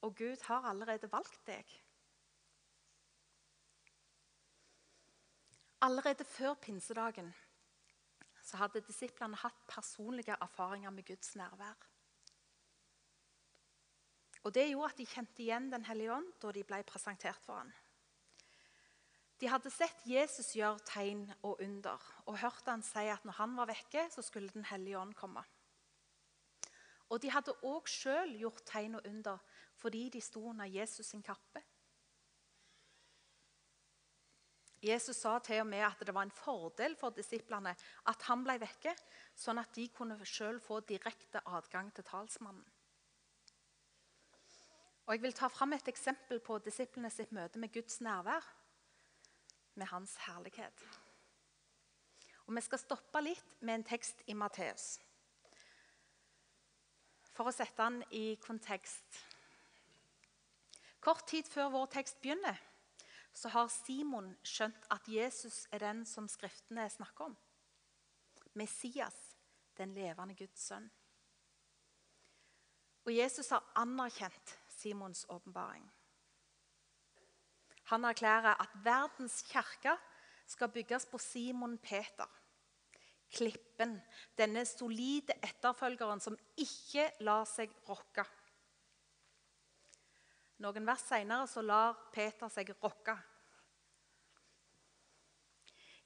Og 0.00 0.16
Gud 0.16 0.42
har 0.46 0.66
allerede 0.70 1.10
valgt 1.12 1.46
deg. 1.46 1.70
Allerede 5.82 6.24
før 6.24 6.54
pinsedagen 6.54 7.34
så 8.42 8.56
hadde 8.56 8.82
disiplene 8.86 9.36
hatt 9.36 9.66
personlige 9.68 10.36
erfaringer 10.40 10.90
med 10.90 11.06
Guds 11.06 11.36
nærvær. 11.36 11.76
Og 14.42 14.54
Det 14.54 14.68
gjorde 14.70 14.92
at 14.92 14.98
de 14.98 15.06
kjente 15.06 15.42
igjen 15.42 15.72
Den 15.72 15.84
hellige 15.84 16.14
ånd 16.14 16.32
da 16.42 16.52
de 16.52 16.64
ble 16.64 16.82
presentert 16.82 17.44
for 17.44 17.58
ham. 17.58 17.72
De 19.38 19.46
hadde 19.46 19.70
sett 19.70 20.06
Jesus 20.08 20.50
gjøre 20.56 20.82
tegn 20.88 21.28
og 21.46 21.60
under 21.62 22.02
og 22.26 22.40
hørt 22.42 22.66
han 22.66 22.82
si 22.82 23.06
at 23.06 23.24
når 23.26 23.38
han 23.38 23.54
var 23.58 23.70
vekke, 23.70 24.08
så 24.10 24.22
skulle 24.22 24.50
Den 24.54 24.66
hellige 24.66 24.98
ånd 24.98 25.14
komme. 25.14 25.44
Og 27.08 27.22
de 27.22 27.30
hadde 27.30 27.54
òg 27.64 27.88
sjøl 27.88 28.34
gjort 28.40 28.64
tegn 28.68 28.98
og 28.98 29.06
under 29.06 29.38
fordi 29.78 30.08
de 30.10 30.20
sto 30.20 30.42
under 30.50 30.66
Jesus 30.66 31.06
sin 31.06 31.22
kappe. 31.22 31.62
Jesus 34.82 35.16
sa 35.18 35.38
til 35.42 35.62
og 35.62 35.66
med 35.66 35.82
at 35.82 36.02
det 36.06 36.14
var 36.14 36.26
en 36.26 36.34
fordel 36.34 36.94
for 36.98 37.14
disiplene 37.14 37.72
at 38.10 38.26
han 38.28 38.44
ble 38.46 38.58
vekke, 38.62 38.94
sånn 39.34 39.58
at 39.58 39.72
de 39.74 39.88
kunne 39.94 40.18
sjøl 40.26 40.60
få 40.62 40.80
direkte 40.86 41.42
adgang 41.46 41.90
til 41.94 42.06
talsmannen. 42.06 42.66
Og 45.06 45.14
Jeg 45.14 45.22
vil 45.22 45.32
ta 45.32 45.48
fram 45.48 45.72
et 45.72 45.88
eksempel 45.88 46.38
på 46.44 46.58
disiplene 46.60 47.10
sitt 47.10 47.32
møte 47.32 47.58
med 47.58 47.72
Guds 47.72 48.02
nærvær, 48.04 48.44
med 49.78 49.86
hans 49.92 50.16
herlighet. 50.26 50.84
Og 52.46 52.54
Vi 52.54 52.60
skal 52.64 52.80
stoppe 52.80 53.20
litt 53.20 53.56
med 53.60 53.74
en 53.74 53.84
tekst 53.84 54.22
i 54.26 54.34
Matteus. 54.34 54.98
For 57.36 57.46
å 57.46 57.54
sette 57.54 57.84
den 57.84 58.00
i 58.10 58.36
kontekst. 58.42 59.20
Kort 61.00 61.26
tid 61.30 61.46
før 61.46 61.70
vår 61.70 61.86
tekst 61.92 62.18
begynner, 62.22 62.56
så 63.32 63.52
har 63.54 63.68
Simon 63.70 64.32
skjønt 64.42 64.88
at 64.90 65.06
Jesus 65.08 65.66
er 65.70 65.84
den 65.84 66.02
som 66.08 66.26
Skriftene 66.28 66.88
snakker 66.90 67.28
om. 67.28 67.36
Messias, 68.58 69.36
den 69.78 69.92
levende 69.94 70.34
Guds 70.34 70.64
sønn. 70.66 70.88
Og 73.06 73.14
Jesus 73.14 73.52
har 73.54 73.64
anerkjent 73.78 74.56
Simons 74.68 75.24
åpenbaring. 75.28 75.86
Han 77.88 78.04
erklærer 78.04 78.60
at 78.60 78.74
verdens 78.84 79.42
kirke 79.48 79.94
skal 80.46 80.68
bygges 80.68 81.06
på 81.06 81.18
Simon 81.18 81.78
Peter. 81.78 82.28
Klippen, 83.32 83.98
denne 84.38 84.64
solide 84.64 85.36
etterfølgeren 85.44 86.20
som 86.20 86.38
ikke 86.56 87.10
lar 87.20 87.44
seg 87.48 87.72
rokke. 87.88 88.24
Noen 90.64 90.88
vers 90.88 91.04
senere 91.06 91.62
lar 91.62 91.98
Peter 92.12 92.48
seg 92.50 92.72
rokke. 92.82 93.16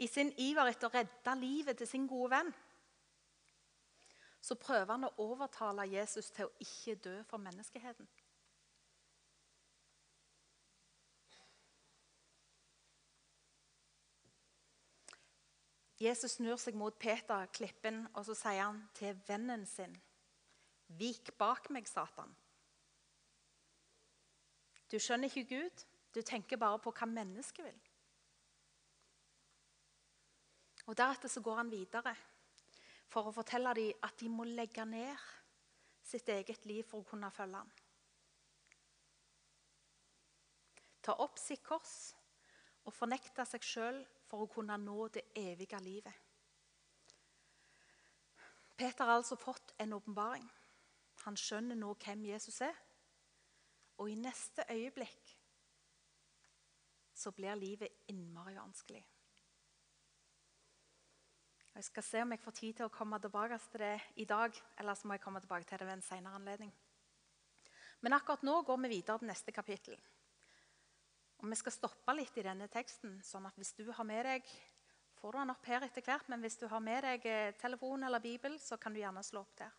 I 0.02 0.08
sin 0.10 0.32
iver 0.42 0.72
etter 0.72 0.90
å 0.90 0.96
redde 0.96 1.38
livet 1.38 1.78
til 1.78 1.88
sin 1.88 2.10
gode 2.10 2.34
venn 2.34 2.52
så 4.42 4.56
prøver 4.58 4.90
han 4.90 5.06
å 5.06 5.14
overtale 5.22 5.86
Jesus 5.86 6.32
til 6.34 6.48
å 6.48 6.54
ikke 6.64 6.96
dø 7.04 7.14
for 7.30 7.38
menneskeheten. 7.42 8.08
Jesus 16.02 16.38
snur 16.40 16.59
seg 16.59 16.75
mot 16.75 16.97
Peter, 16.99 17.47
klippen, 17.54 18.02
og 18.18 18.25
så 18.26 18.35
sier 18.35 18.64
han 18.64 18.80
til 18.97 19.18
vennen 19.28 19.66
sin 19.68 19.94
Vik 20.99 21.30
bak 21.38 21.71
meg, 21.73 21.87
Satan. 21.88 22.32
Du 24.90 24.99
skjønner 25.00 25.30
ikke 25.30 25.47
Gud, 25.54 25.85
du 26.12 26.21
tenker 26.26 26.61
bare 26.61 26.80
på 26.82 26.92
hva 26.92 27.06
mennesket 27.09 27.64
vil. 27.64 27.78
Og 30.90 30.99
Deretter 30.99 31.30
så 31.30 31.40
går 31.40 31.62
han 31.62 31.71
videre 31.73 32.12
for 33.12 33.28
å 33.28 33.32
fortelle 33.32 33.73
dem 33.78 34.04
at 34.04 34.18
de 34.21 34.28
må 34.28 34.44
legge 34.49 34.85
ned 34.88 35.30
sitt 36.04 36.28
eget 36.35 36.66
liv 36.68 36.82
for 36.88 37.00
å 37.00 37.09
kunne 37.09 37.30
følge 37.32 37.62
ham. 37.62 37.71
Ta 41.02 41.14
opp 41.23 41.38
sitt 41.40 41.62
kors 41.66 42.12
og 42.85 42.94
fornekte 42.94 43.47
seg 43.49 43.64
sjøl 43.64 44.02
for 44.32 44.46
å 44.46 44.48
kunne 44.48 44.78
nå 44.80 45.10
det 45.12 45.26
evige 45.36 45.76
livet. 45.84 46.14
Peter 48.72 49.04
har 49.04 49.18
altså 49.18 49.36
fått 49.36 49.74
en 49.84 49.92
åpenbaring. 49.92 50.46
Han 51.26 51.36
skjønner 51.36 51.76
nå 51.76 51.90
hvem 52.00 52.24
Jesus 52.30 52.62
er. 52.64 52.78
Og 54.00 54.08
i 54.08 54.16
neste 54.16 54.64
øyeblikk 54.72 55.34
så 57.12 57.34
blir 57.36 57.60
livet 57.60 58.08
innmari 58.08 58.56
vanskelig. 58.56 59.02
Jeg 61.76 61.84
skal 61.84 62.04
se 62.08 62.24
om 62.24 62.32
jeg 62.32 62.40
får 62.40 62.56
tid 62.56 62.78
til 62.80 62.88
å 62.88 62.94
komme 62.96 63.20
tilbake 63.20 63.60
til 63.68 63.84
det 63.84 63.92
i 64.24 64.26
dag. 64.32 64.56
Eller 64.80 64.96
så 64.96 65.06
må 65.06 65.20
jeg 65.20 65.26
komme 65.26 65.44
tilbake 65.44 65.68
til 65.68 65.84
det 65.84 65.90
ved 65.90 65.98
en 65.98 66.08
senere 66.08 66.40
anledning. 66.40 66.72
Men 68.00 68.16
akkurat 68.16 68.48
nå 68.48 68.62
går 68.64 68.80
vi 68.86 68.94
videre 68.96 69.20
til 69.20 69.28
neste 69.28 69.52
kapittel. 69.52 70.00
Og 71.42 71.50
Vi 71.50 71.56
skal 71.58 71.75
stoppe 71.75 72.14
litt 72.14 72.37
i 72.38 72.42
denne 72.46 72.68
teksten. 72.70 73.20
sånn 73.22 73.46
at 73.46 73.56
hvis 73.58 73.75
du 73.75 73.90
har 73.90 74.04
med 74.04 74.25
deg 74.25 74.44
får 75.18 75.32
du 75.32 75.38
den 75.38 75.50
opp 75.50 75.66
her 75.66 75.82
etter 75.82 76.02
hvert, 76.02 76.28
men 76.28 76.40
hvis 76.40 76.56
du 76.58 76.66
har 76.68 76.80
med 76.80 77.02
deg 77.02 77.26
eh, 77.26 77.54
telefon 77.54 78.02
eller 78.02 78.20
bibel, 78.20 78.58
så 78.61 78.76
kan 78.76 78.92
du 78.92 78.99
gjerne 78.99 79.22
slå 79.22 79.40
opp 79.40 79.56
der. 79.58 79.70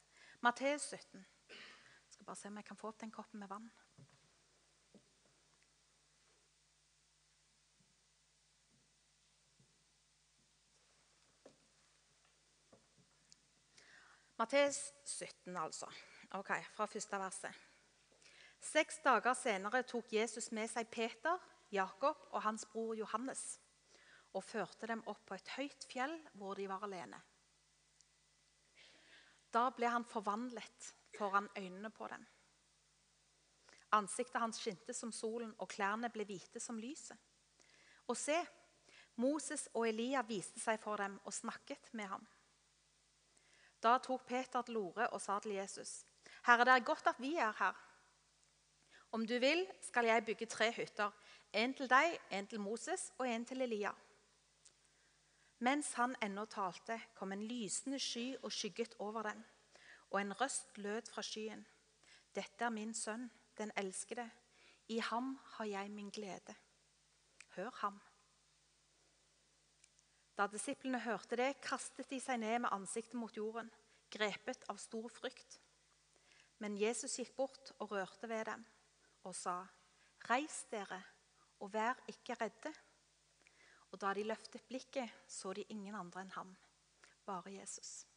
Matteus 0.41 0.89
17. 0.91 1.25
Jeg 1.47 2.13
skal 2.13 2.25
bare 2.25 2.35
se 2.35 2.47
om 2.47 2.57
jeg 2.57 2.65
kan 2.65 2.77
få 2.79 2.87
opp 2.87 2.99
den 2.99 3.11
koppen 3.11 3.39
med 3.39 3.49
vann. 3.51 3.71
Matteus 14.37 14.93
17, 15.05 15.57
altså. 15.57 15.87
Ok, 16.31 16.51
Fra 16.75 16.85
første 16.85 17.19
verset. 17.19 17.63
Seks 18.63 18.99
dager 19.03 19.33
senere 19.35 19.83
tok 19.83 20.13
Jesus 20.13 20.51
med 20.51 20.71
seg 20.71 20.87
Peter, 20.87 21.39
Jakob 21.73 22.27
og 22.31 22.43
hans 22.45 22.65
bror 22.69 22.93
Johannes 22.95 23.57
og 24.33 24.43
førte 24.45 24.89
dem 24.89 25.03
opp 25.09 25.25
på 25.27 25.37
et 25.37 25.53
høyt 25.57 25.87
fjell 25.89 26.15
hvor 26.37 26.57
de 26.57 26.67
var 26.69 26.85
alene. 26.85 27.19
Da 29.53 29.67
ble 29.73 29.89
han 29.93 30.05
forvandlet 30.09 30.93
foran 31.13 31.49
øynene 31.57 31.91
på 31.93 32.07
dem. 32.09 32.25
Ansiktet 33.93 34.41
hans 34.41 34.57
skinte 34.57 34.93
som 34.97 35.11
solen, 35.13 35.51
og 35.61 35.69
klærne 35.69 36.09
ble 36.09 36.25
hvite 36.25 36.59
som 36.59 36.79
lyset. 36.81 37.17
Og 38.09 38.17
se, 38.17 38.39
Moses 39.21 39.67
og 39.77 39.85
Elia 39.85 40.23
viste 40.25 40.59
seg 40.59 40.79
for 40.81 40.97
dem 40.97 41.19
og 41.23 41.33
snakket 41.33 41.91
med 41.93 42.09
ham. 42.09 42.25
Da 43.83 43.99
tok 44.01 44.25
Peter 44.25 44.65
til 44.65 44.79
orde 44.81 45.05
og 45.13 45.21
sa 45.21 45.37
til 45.39 45.53
Jesus.: 45.59 46.05
Herre, 46.47 46.65
det 46.65 46.73
er 46.73 46.87
godt 46.87 47.07
at 47.07 47.21
vi 47.21 47.35
er 47.35 47.53
her. 47.59 47.77
Om 49.13 49.27
du 49.27 49.39
vil, 49.39 49.67
skal 49.81 50.05
jeg 50.05 50.25
bygge 50.25 50.45
tre 50.49 50.71
hytter. 50.73 51.11
En 51.53 51.73
til 51.77 51.85
deg, 51.89 52.15
en 52.33 52.47
til 52.49 52.59
Moses 52.59 53.11
og 53.21 53.27
en 53.29 53.43
til 53.45 53.61
Elia. 53.61 53.91
Mens 55.61 55.91
han 55.99 56.15
ennå 56.25 56.47
talte, 56.49 56.97
kom 57.13 57.31
en 57.31 57.43
lysende 57.45 57.99
sky 58.01 58.33
og 58.41 58.51
skygget 58.51 58.95
over 58.99 59.21
dem. 59.29 59.43
Og 60.09 60.21
en 60.21 60.33
røst 60.41 60.77
lød 60.81 61.13
fra 61.13 61.21
skyen. 61.21 61.61
Dette 62.33 62.65
er 62.65 62.73
min 62.73 62.93
sønn, 62.93 63.29
den 63.57 63.71
elskede. 63.77 64.25
I 64.89 64.97
ham 64.97 65.37
har 65.45 65.69
jeg 65.69 65.91
min 65.91 66.09
glede. 66.09 66.57
Hør 67.55 67.69
ham. 67.85 68.01
Da 70.37 70.47
disiplene 70.47 70.99
hørte 70.99 71.37
det, 71.37 71.53
kastet 71.61 72.09
de 72.09 72.17
seg 72.19 72.41
ned 72.41 72.63
med 72.65 72.73
ansiktet 72.73 73.21
mot 73.21 73.37
jorden, 73.37 73.69
grepet 74.09 74.65
av 74.73 74.81
stor 74.81 75.05
frykt. 75.21 75.59
Men 76.57 76.81
Jesus 76.81 77.19
gikk 77.21 77.35
bort 77.37 77.77
og 77.77 77.91
rørte 77.91 78.29
ved 78.29 78.49
dem 78.49 78.71
og 79.23 79.35
sa, 79.35 79.65
'Reis 80.29 80.65
dere, 80.71 81.01
og 81.59 81.73
vær 81.73 81.99
ikke 82.07 82.35
redde.' 82.41 82.73
Og 83.91 84.01
da 84.01 84.13
de 84.13 84.23
løftet 84.23 84.63
blikket, 84.67 85.09
så 85.27 85.53
de 85.53 85.65
ingen 85.69 85.95
andre 85.95 86.21
enn 86.21 86.31
ham, 86.31 86.55
bare 87.25 87.51
Jesus. 87.53 88.07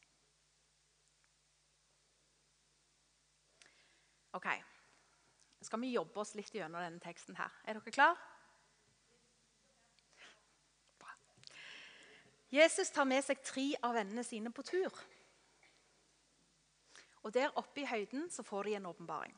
Ok, 4.33 4.47
skal 5.61 5.81
vi 5.81 5.92
jobbe 5.92 6.21
oss 6.21 6.35
litt 6.35 6.55
gjennom 6.55 6.81
denne 6.81 7.01
teksten 7.01 7.37
her. 7.37 7.53
Er 7.64 7.77
dere 7.77 7.92
klar? 7.92 8.16
Jesus 12.53 12.92
tar 12.95 13.05
med 13.05 13.25
seg 13.27 13.40
tre 13.42 13.64
av 13.83 13.97
vennene 13.97 14.23
sine 14.25 14.53
på 14.55 14.62
tur. 14.62 14.92
Og 17.27 17.33
Der 17.35 17.51
oppe 17.59 17.83
i 17.83 17.88
høyden 17.90 18.31
så 18.31 18.45
får 18.47 18.69
de 18.69 18.77
en 18.79 18.87
åpenbaring. 18.87 19.35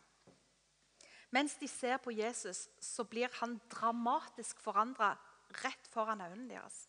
Mens 1.31 1.59
de 1.61 1.69
ser 1.69 1.99
på 2.01 2.13
Jesus, 2.15 2.69
så 2.81 3.05
blir 3.05 3.29
han 3.41 3.59
dramatisk 3.69 4.61
forandra 4.65 5.13
rett 5.63 5.91
foran 5.93 6.23
øynene 6.25 6.49
deres. 6.55 6.87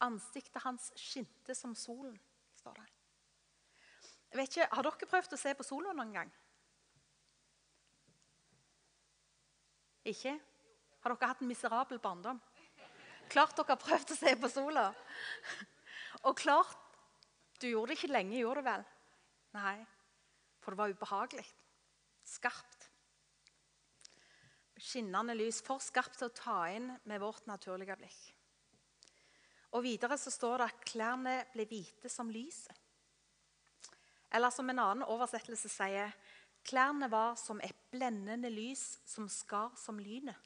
Ansiktet 0.00 0.62
hans 0.62 0.92
skinte 0.96 1.54
som 1.54 1.74
solen, 1.74 2.14
står 2.56 2.78
det. 2.78 2.86
Jeg 4.30 4.38
vet 4.38 4.52
ikke, 4.54 4.68
Har 4.76 4.86
dere 4.86 5.10
prøvd 5.10 5.34
å 5.34 5.40
se 5.40 5.54
på 5.58 5.66
sola 5.66 5.92
noen 5.92 6.14
gang? 6.14 6.30
Ikke? 10.06 10.36
Har 11.02 11.14
dere 11.14 11.30
hatt 11.32 11.42
en 11.42 11.50
miserabel 11.50 11.98
barndom? 11.98 12.38
Klart 13.30 13.56
dere 13.58 13.74
har 13.74 13.82
prøvd 13.82 14.14
å 14.14 14.18
se 14.18 14.36
på 14.38 14.50
sola. 14.52 14.90
Og 16.28 16.38
klart 16.38 16.78
Du 17.60 17.66
gjorde 17.68 17.92
det 17.92 17.98
ikke 17.98 18.08
lenge, 18.14 18.38
gjorde 18.40 18.62
du 18.62 18.64
vel? 18.70 18.84
Nei, 19.52 19.74
for 20.64 20.72
det 20.72 20.78
var 20.78 20.92
ubehagelig. 20.94 21.44
Skarpt. 22.24 22.79
Skinnende 24.80 25.36
lys. 25.36 25.60
For 25.66 25.82
skarpt 25.82 26.18
til 26.18 26.30
å 26.30 26.34
ta 26.36 26.58
inn 26.72 26.88
med 27.08 27.22
vårt 27.22 27.46
naturlige 27.50 27.96
blikk. 28.00 28.20
Og 29.76 29.84
Videre 29.84 30.18
så 30.18 30.32
står 30.34 30.58
det 30.58 30.68
at 30.70 30.84
klærne 30.88 31.34
ble 31.52 31.66
hvite 31.70 32.10
som 32.10 32.30
lyset. 32.32 32.74
Eller 34.30 34.50
som 34.54 34.68
en 34.70 34.82
annen 34.82 35.06
oversettelse 35.10 35.70
sier 35.70 36.14
klærne 36.66 37.10
var 37.10 37.36
som 37.38 37.60
et 37.62 37.86
blendende 37.90 38.50
lys 38.50 39.00
som 39.06 39.28
skar 39.30 39.74
som 39.78 39.98
lynet. 40.02 40.36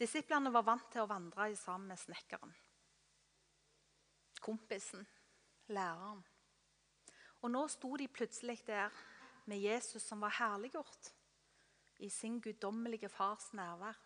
Disiplene 0.00 0.50
var 0.50 0.66
vant 0.66 0.88
til 0.90 1.04
å 1.04 1.10
vandre 1.10 1.52
sammen 1.56 1.92
med 1.92 2.00
snekkeren 2.00 2.52
kompisen, 4.42 5.06
læreren. 5.70 6.22
Og 7.42 7.50
nå 7.50 7.62
sto 7.70 7.94
de 7.98 8.08
plutselig 8.10 8.60
der 8.66 8.90
med 9.44 9.60
Jesus 9.60 10.02
som 10.02 10.20
var 10.20 10.34
herliggjort 10.38 11.12
i 12.02 12.10
sin 12.10 12.40
guddommelige 12.40 13.08
fars 13.08 13.52
nærvær. 13.52 13.98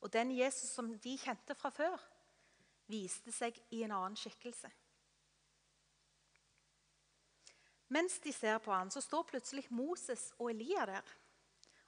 Og 0.00 0.12
den 0.12 0.32
Jesus 0.36 0.70
som 0.70 0.90
de 0.98 1.16
kjente 1.18 1.54
fra 1.54 1.70
før, 1.70 1.98
viste 2.90 3.32
seg 3.32 3.58
i 3.70 3.82
en 3.86 3.94
annen 3.94 4.18
skikkelse. 4.18 4.70
Mens 7.92 8.18
de 8.24 8.32
ser 8.32 8.58
på 8.64 8.72
han, 8.72 8.90
så 8.90 9.00
står 9.04 9.28
plutselig 9.28 9.66
Moses 9.70 10.30
og 10.38 10.50
Elia 10.50 10.86
der, 10.88 11.14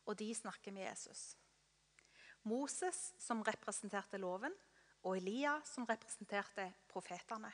og 0.05 0.19
de 0.21 0.29
snakker 0.37 0.73
med 0.73 0.85
Jesus. 0.85 1.35
Moses, 2.45 3.15
som 3.19 3.41
representerte 3.43 4.21
loven, 4.21 4.53
og 5.05 5.17
Elia, 5.17 5.59
som 5.65 5.87
representerte 5.89 6.67
profetene. 6.89 7.53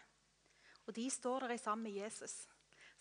Og 0.86 0.96
De 0.96 1.10
står 1.10 1.46
der 1.46 1.56
sammen 1.56 1.84
med 1.84 2.02
Jesus, 2.02 2.48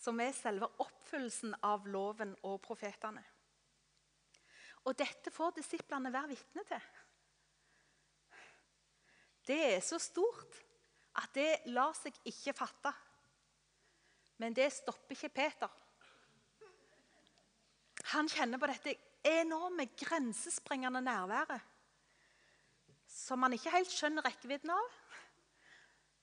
som 0.00 0.20
er 0.22 0.32
selve 0.36 0.68
oppfyllelsen 0.80 1.54
av 1.66 1.84
loven 1.90 2.32
og 2.48 2.56
profetene. 2.64 3.22
Og 4.88 4.96
dette 4.96 5.32
får 5.32 5.58
disiplene 5.58 6.12
være 6.12 6.32
vitne 6.32 6.64
til. 6.68 6.86
Det 9.46 9.58
er 9.74 9.82
så 9.84 9.98
stort 10.00 10.56
at 11.20 11.34
det 11.36 11.50
lar 11.74 11.92
seg 11.98 12.16
ikke 12.30 12.56
fatte. 12.56 12.92
Men 14.40 14.56
det 14.56 14.70
stopper 14.72 15.16
ikke 15.16 15.34
Peter. 15.36 15.72
Han 18.14 18.30
kjenner 18.32 18.60
på 18.60 18.70
dette 18.70 18.94
enorme, 19.26 19.84
grensesprengende 20.00 21.02
nærværet 21.04 21.66
som 23.10 23.42
han 23.42 23.54
ikke 23.56 23.72
helt 23.74 23.90
skjønner 23.90 24.24
rekkevidden 24.24 24.70
av, 24.70 24.98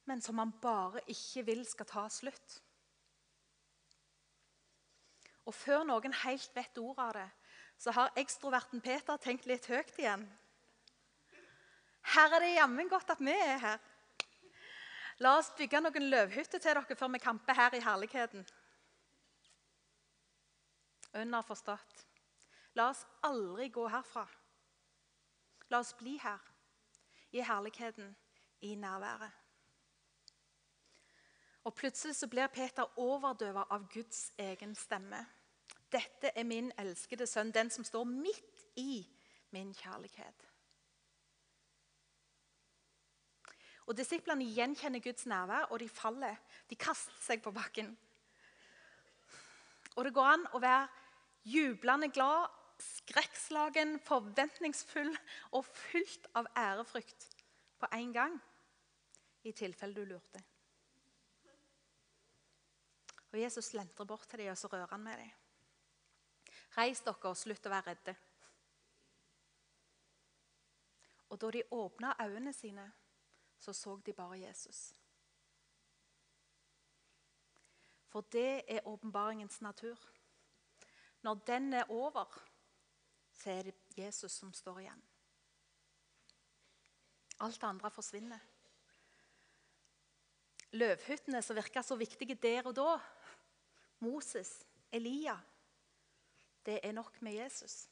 men 0.07 0.21
som 0.23 0.39
han 0.39 0.53
bare 0.63 1.03
ikke 1.11 1.43
vil 1.49 1.65
skal 1.67 1.89
ta 1.89 2.05
slutt. 2.11 2.61
Og 5.47 5.55
før 5.55 5.85
noen 5.87 6.13
helt 6.25 6.51
vet 6.55 6.79
ordet 6.81 7.03
av 7.05 7.13
det, 7.15 7.27
så 7.77 7.93
har 7.95 8.19
ekstroverten 8.19 8.81
Peter 8.83 9.19
tenkt 9.21 9.47
litt 9.47 9.67
høyt 9.71 9.93
igjen. 10.01 10.25
Her 12.13 12.35
er 12.35 12.43
det 12.43 12.55
jammen 12.55 12.89
godt 12.91 13.13
at 13.13 13.21
vi 13.23 13.35
er 13.35 13.61
her. 13.61 13.79
La 15.23 15.37
oss 15.39 15.49
bygge 15.57 15.81
noen 15.81 16.09
løvhytter 16.11 16.61
til 16.61 16.77
dere 16.77 16.97
før 16.97 17.13
vi 17.15 17.21
kamper 17.21 17.57
her 17.57 17.75
i 17.77 17.81
herligheten. 17.83 18.45
Underforstått. 21.17 22.03
La 22.77 22.91
oss 22.91 23.05
aldri 23.25 23.71
gå 23.73 23.87
herfra. 23.89 24.27
La 25.71 25.79
oss 25.81 25.95
bli 25.97 26.15
her, 26.21 26.43
i 27.31 27.41
herligheten, 27.41 28.13
i 28.61 28.75
nærværet. 28.75 29.43
Og 31.67 31.73
Plutselig 31.75 32.15
så 32.15 32.27
blir 32.31 32.47
Peter 32.47 32.85
overdøvet 32.95 33.73
av 33.73 33.89
Guds 33.91 34.31
egen 34.39 34.75
stemme. 34.75 35.25
Dette 35.91 36.33
er 36.35 36.43
min 36.43 36.71
elskede 36.79 37.27
sønn, 37.27 37.53
den 37.55 37.69
som 37.71 37.85
står 37.87 38.03
midt 38.09 38.67
i 38.75 39.01
min 39.55 39.73
kjærlighet. 39.75 40.47
Og 43.87 43.95
Disiplene 43.95 44.49
gjenkjenner 44.51 44.99
Guds 44.99 45.25
nærvær, 45.25 45.69
og 45.71 45.79
de 45.79 45.87
faller. 45.89 46.35
De 46.69 46.75
kaster 46.75 47.21
seg 47.23 47.43
på 47.43 47.53
bakken. 47.55 47.93
Og 49.95 50.05
det 50.05 50.13
går 50.13 50.27
an 50.33 50.43
å 50.53 50.59
være 50.61 50.89
jublende 51.47 52.11
glad, 52.13 52.51
skrekkslagen, 52.83 53.95
forventningsfull 54.05 55.09
og 55.57 55.65
fylt 55.65 56.27
av 56.37 56.49
ærefrykt 56.59 57.31
på 57.79 57.89
en 57.95 58.13
gang, 58.13 58.37
i 59.47 59.55
tilfelle 59.55 59.95
du 59.95 60.03
lurte. 60.05 60.43
Og 63.31 63.39
Jesus 63.39 63.71
slentrer 63.71 64.07
bort 64.07 64.27
til 64.29 64.43
dem 64.43 64.51
og 64.51 64.59
så 64.59 64.69
rører 64.71 64.91
han 64.91 65.03
med 65.03 65.23
dem. 65.23 65.46
Reis 66.77 67.01
dere 67.01 67.31
og 67.31 67.37
slutt 67.37 67.65
å 67.65 67.73
være 67.73 67.93
redde. 67.93 68.15
Og 71.29 71.39
da 71.41 71.49
de 71.51 71.63
åpna 71.73 72.13
øynene 72.21 72.53
sine, 72.53 72.85
så 73.57 73.73
så 73.73 73.97
de 74.05 74.13
bare 74.13 74.39
Jesus. 74.39 74.93
For 78.07 78.21
det 78.31 78.63
er 78.67 78.87
åpenbaringens 78.87 79.61
natur. 79.61 79.97
Når 81.21 81.41
den 81.47 81.73
er 81.73 81.91
over, 81.91 82.43
så 83.33 83.49
er 83.51 83.63
det 83.63 83.75
Jesus 83.97 84.31
som 84.31 84.53
står 84.53 84.79
igjen. 84.79 85.01
Alt 87.39 87.61
det 87.61 87.67
andre 87.67 87.91
forsvinner. 87.91 88.39
Løvhyttene 90.71 91.41
som 91.41 91.55
virka 91.55 91.83
så 91.83 91.95
viktige 91.95 92.35
der 92.35 92.65
og 92.67 92.75
da, 92.75 92.97
Moses, 93.99 94.65
Elia, 94.91 95.37
det 96.67 96.81
er 96.83 96.95
nok 96.95 97.21
med 97.23 97.37
Jesus. 97.39 97.87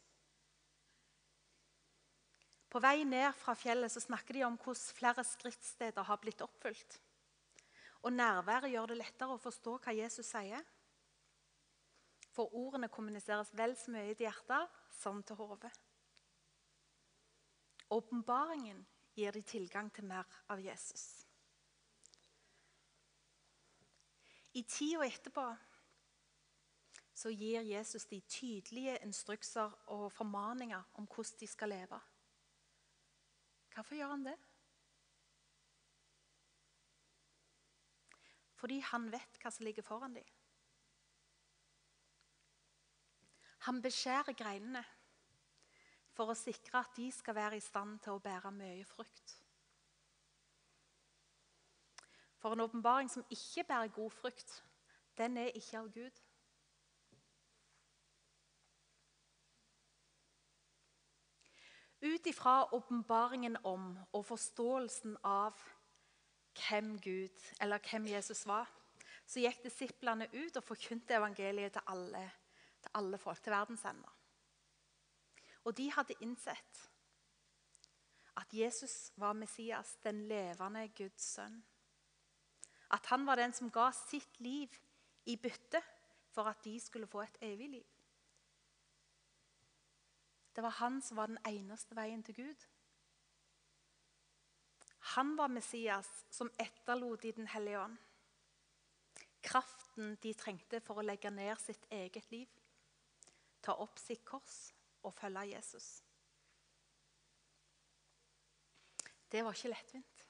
På 2.70 2.82
vei 2.84 3.06
ned 3.08 3.32
fra 3.40 3.56
fjellet 3.56 3.94
så 3.94 4.02
snakker 4.04 4.36
de 4.36 4.44
om 4.44 4.58
hvordan 4.60 4.96
flere 4.98 5.24
skrittsteder 5.24 6.04
har 6.04 6.20
blitt 6.20 6.44
oppfylt. 6.44 6.98
Og 8.04 8.12
Nærværet 8.14 8.74
gjør 8.74 8.92
det 8.92 8.98
lettere 9.00 9.38
å 9.38 9.42
forstå 9.42 9.78
hva 9.80 9.94
Jesus 9.96 10.28
sier. 10.28 10.66
For 12.36 12.52
ordene 12.52 12.92
kommuniseres 12.92 13.54
vel 13.56 13.78
så 13.80 13.94
mye 13.96 14.12
i 14.12 14.18
hjertet 14.20 14.82
som 15.00 15.22
til 15.24 15.40
hodet. 15.40 15.72
Åpenbaringen 17.96 18.84
gir 19.16 19.32
de 19.32 19.46
tilgang 19.48 19.88
til 19.96 20.10
mer 20.10 20.28
av 20.52 20.60
Jesus. 20.60 21.24
I 24.56 24.64
tida 24.68 25.08
etterpå 25.08 25.48
så 27.16 27.32
gir 27.32 27.62
Jesus 27.64 28.06
de 28.06 28.20
tydelige 28.20 28.98
instrukser 29.04 29.72
og 29.88 30.12
formaninger 30.12 30.84
om 30.94 31.08
hvordan 31.08 31.40
de 31.40 31.48
skal 31.48 31.70
leve. 31.70 32.00
Hvorfor 33.74 33.96
gjør 33.96 34.08
han 34.08 34.26
det? 34.26 34.36
Fordi 38.56 38.80
han 38.80 39.08
vet 39.12 39.40
hva 39.42 39.52
som 39.52 39.66
ligger 39.66 39.84
foran 39.84 40.16
dem. 40.16 40.28
Han 43.68 43.82
beskjærer 43.82 44.36
greinene 44.38 44.84
for 46.16 46.32
å 46.32 46.38
sikre 46.38 46.84
at 46.84 46.96
de 47.00 47.10
skal 47.12 47.36
være 47.36 47.58
i 47.58 47.64
stand 47.64 47.98
til 48.04 48.16
å 48.16 48.24
bære 48.24 48.52
mye 48.56 48.86
frukt. 48.88 49.40
For 52.44 52.54
en 52.54 52.68
åpenbaring 52.68 53.10
som 53.10 53.26
ikke 53.32 53.64
bærer 53.64 53.96
god 53.96 54.12
frukt, 54.12 54.64
den 55.18 55.38
er 55.38 55.56
ikke 55.56 55.80
av 55.80 55.92
Gud. 55.96 56.25
Ut 62.06 62.28
ifra 62.30 62.68
åpenbaringen 62.76 63.58
om 63.66 63.96
og 64.14 64.26
forståelsen 64.28 65.18
av 65.26 65.58
hvem 66.56 66.96
Gud, 67.02 67.46
eller 67.62 67.82
hvem 67.90 68.06
Jesus 68.14 68.46
var, 68.46 68.70
så 69.26 69.42
gikk 69.42 69.64
disiplene 69.66 70.28
ut 70.34 70.58
og 70.60 70.64
forkynte 70.64 71.18
evangeliet 71.18 71.74
til 71.74 71.90
alle, 71.92 72.22
til 72.82 72.94
alle 73.00 73.18
folk, 73.18 73.42
til 73.42 73.56
verdens 73.56 73.86
ender. 73.90 74.14
Og 75.66 75.74
de 75.78 75.90
hadde 75.92 76.18
innsett 76.22 76.84
at 78.38 78.54
Jesus 78.54 79.12
var 79.18 79.34
Messias, 79.34 79.96
den 80.04 80.28
levende 80.30 80.88
Guds 80.98 81.32
sønn. 81.36 81.58
At 82.92 83.06
han 83.10 83.26
var 83.26 83.40
den 83.40 83.54
som 83.54 83.72
ga 83.74 83.90
sitt 83.96 84.40
liv 84.40 84.70
i 85.26 85.38
bytte 85.42 85.82
for 86.36 86.52
at 86.52 86.62
de 86.66 86.78
skulle 86.80 87.08
få 87.08 87.24
et 87.24 87.38
evig 87.42 87.70
liv. 87.70 87.95
Det 90.56 90.64
var 90.64 90.70
han 90.80 91.02
som 91.02 91.18
var 91.18 91.28
den 91.28 91.42
eneste 91.46 91.96
veien 91.98 92.24
til 92.24 92.36
Gud. 92.36 92.66
Han 95.16 95.36
var 95.38 95.52
Messias 95.52 96.08
som 96.32 96.50
etterlot 96.58 97.26
i 97.26 97.32
Den 97.32 97.48
hellige 97.48 97.80
ånd. 97.80 97.98
Kraften 99.44 100.16
de 100.24 100.34
trengte 100.34 100.80
for 100.82 100.98
å 100.98 101.06
legge 101.06 101.30
ned 101.30 101.60
sitt 101.62 101.86
eget 101.94 102.32
liv, 102.32 102.50
ta 103.62 103.76
opp 103.84 104.00
sitt 104.02 104.24
kors 104.26 104.72
og 105.04 105.14
følge 105.14 105.44
Jesus. 105.52 105.90
Det 109.30 109.44
var 109.44 109.54
ikke 109.54 109.74
lettvint. 109.74 110.24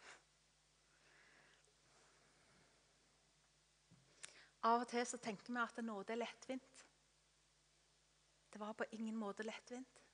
Av 4.65 4.81
og 4.81 4.89
til 4.89 5.05
så 5.05 5.21
tenker 5.21 5.53
vi 5.53 5.61
at 5.61 5.83
nåde 5.85 6.15
er 6.15 6.23
lettvint. 6.23 6.81
Det 8.51 8.59
var 8.59 8.73
på 8.73 8.89
ingen 8.97 9.15
måte 9.15 9.45
lettvint. 9.45 10.04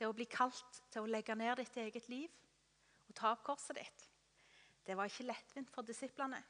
Det 0.00 0.08
å 0.08 0.16
bli 0.16 0.24
kalt 0.32 0.78
til 0.88 1.04
å 1.04 1.10
legge 1.12 1.34
ned 1.36 1.58
ditt 1.60 1.76
eget 1.82 2.06
liv 2.08 2.32
og 3.10 3.16
ta 3.18 3.34
opp 3.34 3.42
korset 3.44 3.76
ditt, 3.76 4.06
det 4.86 4.96
var 4.96 5.10
ikke 5.10 5.26
lettvint 5.28 5.68
for 5.74 5.84
disiplene. 5.84 6.40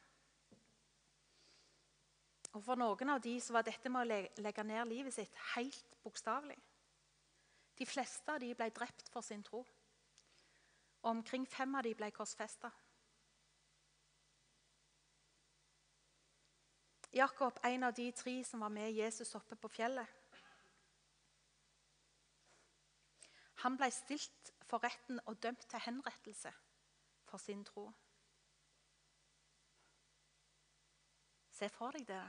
Og 2.55 2.63
For 2.63 2.79
noen 2.79 3.11
av 3.11 3.23
de 3.23 3.33
så 3.43 3.55
var 3.57 3.67
dette 3.67 3.91
med 3.91 4.07
å 4.07 4.21
legge 4.43 4.65
ned 4.67 4.87
livet 4.91 5.15
sitt 5.15 5.35
helt 5.57 5.97
bokstavelig. 6.05 6.59
De 7.79 7.87
fleste 7.87 8.31
av 8.31 8.39
de 8.43 8.53
ble 8.55 8.71
drept 8.77 9.11
for 9.11 9.27
sin 9.27 9.43
tro. 9.43 9.65
Og 11.03 11.11
omkring 11.11 11.47
fem 11.49 11.75
av 11.75 11.83
de 11.87 11.95
ble 11.97 12.11
korsfesta. 12.15 12.71
Jakob, 17.19 17.59
en 17.67 17.89
av 17.89 17.95
de 17.95 18.11
tre 18.15 18.37
som 18.47 18.63
var 18.63 18.71
med 18.71 18.93
Jesus 18.95 19.35
oppe 19.35 19.57
på 19.59 19.71
fjellet, 19.73 20.20
Han 23.63 23.77
ble 23.77 23.91
stilt 23.93 24.53
for 24.65 24.83
retten 24.85 25.21
og 25.27 25.41
dømt 25.43 25.67
til 25.69 25.83
henrettelse 25.85 26.53
for 27.29 27.43
sin 27.43 27.65
tro. 27.67 27.89
Se 31.53 31.69
for 31.69 31.93
deg 31.93 32.07
det. 32.09 32.23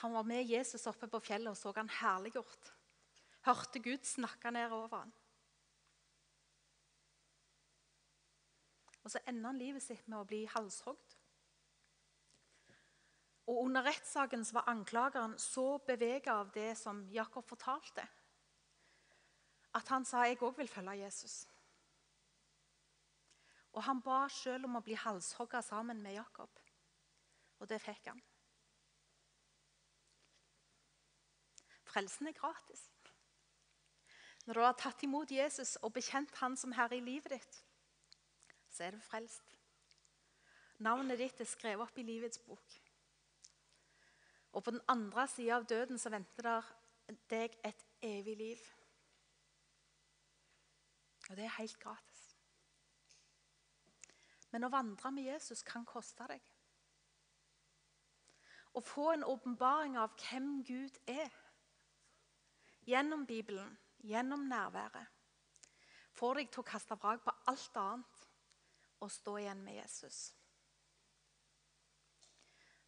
Han 0.00 0.14
var 0.16 0.24
med 0.26 0.48
Jesus 0.48 0.86
oppe 0.90 1.08
på 1.08 1.20
fjellet 1.22 1.52
og 1.52 1.58
så 1.58 1.72
han 1.76 1.92
herliggjort. 2.00 2.72
Hørte 3.44 3.82
Gud 3.84 4.08
snakke 4.08 4.50
ned 4.50 4.72
over 4.72 4.96
han. 5.02 5.12
Og 9.04 9.12
så 9.12 9.20
ender 9.28 9.50
han 9.50 9.60
livet 9.60 9.84
sitt 9.84 10.08
med 10.08 10.22
å 10.22 10.26
bli 10.28 10.46
halshogd. 10.48 11.16
Og 13.44 13.58
Under 13.66 13.84
rettssaken 13.84 14.46
var 14.56 14.70
anklageren 14.72 15.36
så 15.38 15.76
beveget 15.84 16.30
av 16.32 16.48
det 16.54 16.70
som 16.80 17.02
Jakob 17.12 17.44
fortalte, 17.44 18.06
at 19.74 19.90
han 19.90 20.06
sa 20.06 20.24
jeg 20.28 20.40
òg 20.42 20.56
vil 20.58 20.70
følge 20.70 21.00
Jesus. 21.02 21.44
Og 23.74 23.82
han 23.82 24.02
ba 24.06 24.24
selv 24.30 24.68
om 24.68 24.78
å 24.78 24.84
bli 24.86 24.94
halshogga 24.94 25.62
sammen 25.66 26.02
med 26.02 26.14
Jakob. 26.14 26.50
Og 27.58 27.68
det 27.68 27.80
fikk 27.82 28.12
han. 28.12 28.20
Frelsen 31.84 32.30
er 32.30 32.36
gratis. 32.38 32.86
Når 34.46 34.54
du 34.54 34.60
har 34.60 34.78
tatt 34.78 35.02
imot 35.06 35.30
Jesus 35.32 35.76
og 35.82 35.94
bekjent 35.96 36.34
han 36.42 36.56
som 36.60 36.74
herre 36.76 36.98
i 36.98 37.04
livet 37.04 37.32
ditt, 37.32 37.60
så 38.70 38.86
er 38.86 38.94
du 38.94 39.02
frelst. 39.02 39.54
Navnet 40.84 41.18
ditt 41.18 41.40
er 41.40 41.48
skrevet 41.48 41.86
opp 41.86 41.98
i 41.98 42.06
livets 42.06 42.42
bok. 42.44 42.78
Og 44.54 44.62
på 44.62 44.74
den 44.74 44.82
andre 44.90 45.26
sida 45.30 45.58
av 45.58 45.66
døden 45.70 45.98
så 45.98 46.12
venter 46.14 46.46
der 46.46 46.72
deg 47.30 47.54
et 47.64 47.86
evig 48.02 48.36
liv. 48.38 48.66
Og 51.30 51.36
det 51.36 51.44
er 51.44 51.56
helt 51.58 51.78
gratis. 51.80 52.24
Men 54.52 54.66
å 54.66 54.70
vandre 54.70 55.10
med 55.10 55.26
Jesus 55.26 55.64
kan 55.66 55.86
koste 55.88 56.26
deg. 56.30 56.42
Å 58.74 58.82
få 58.82 59.08
en 59.12 59.26
åpenbaring 59.26 59.96
av 59.98 60.14
hvem 60.18 60.60
Gud 60.66 60.98
er, 61.10 61.32
gjennom 62.86 63.24
Bibelen, 63.26 63.76
gjennom 64.04 64.48
nærværet, 64.50 65.10
får 66.14 66.40
deg 66.40 66.50
til 66.52 66.62
å 66.62 66.68
kaste 66.68 66.98
vrak 67.00 67.22
på 67.24 67.34
alt 67.50 67.78
annet 67.80 68.24
og 69.02 69.12
stå 69.12 69.36
igjen 69.40 69.62
med 69.64 69.78
Jesus. 69.80 70.18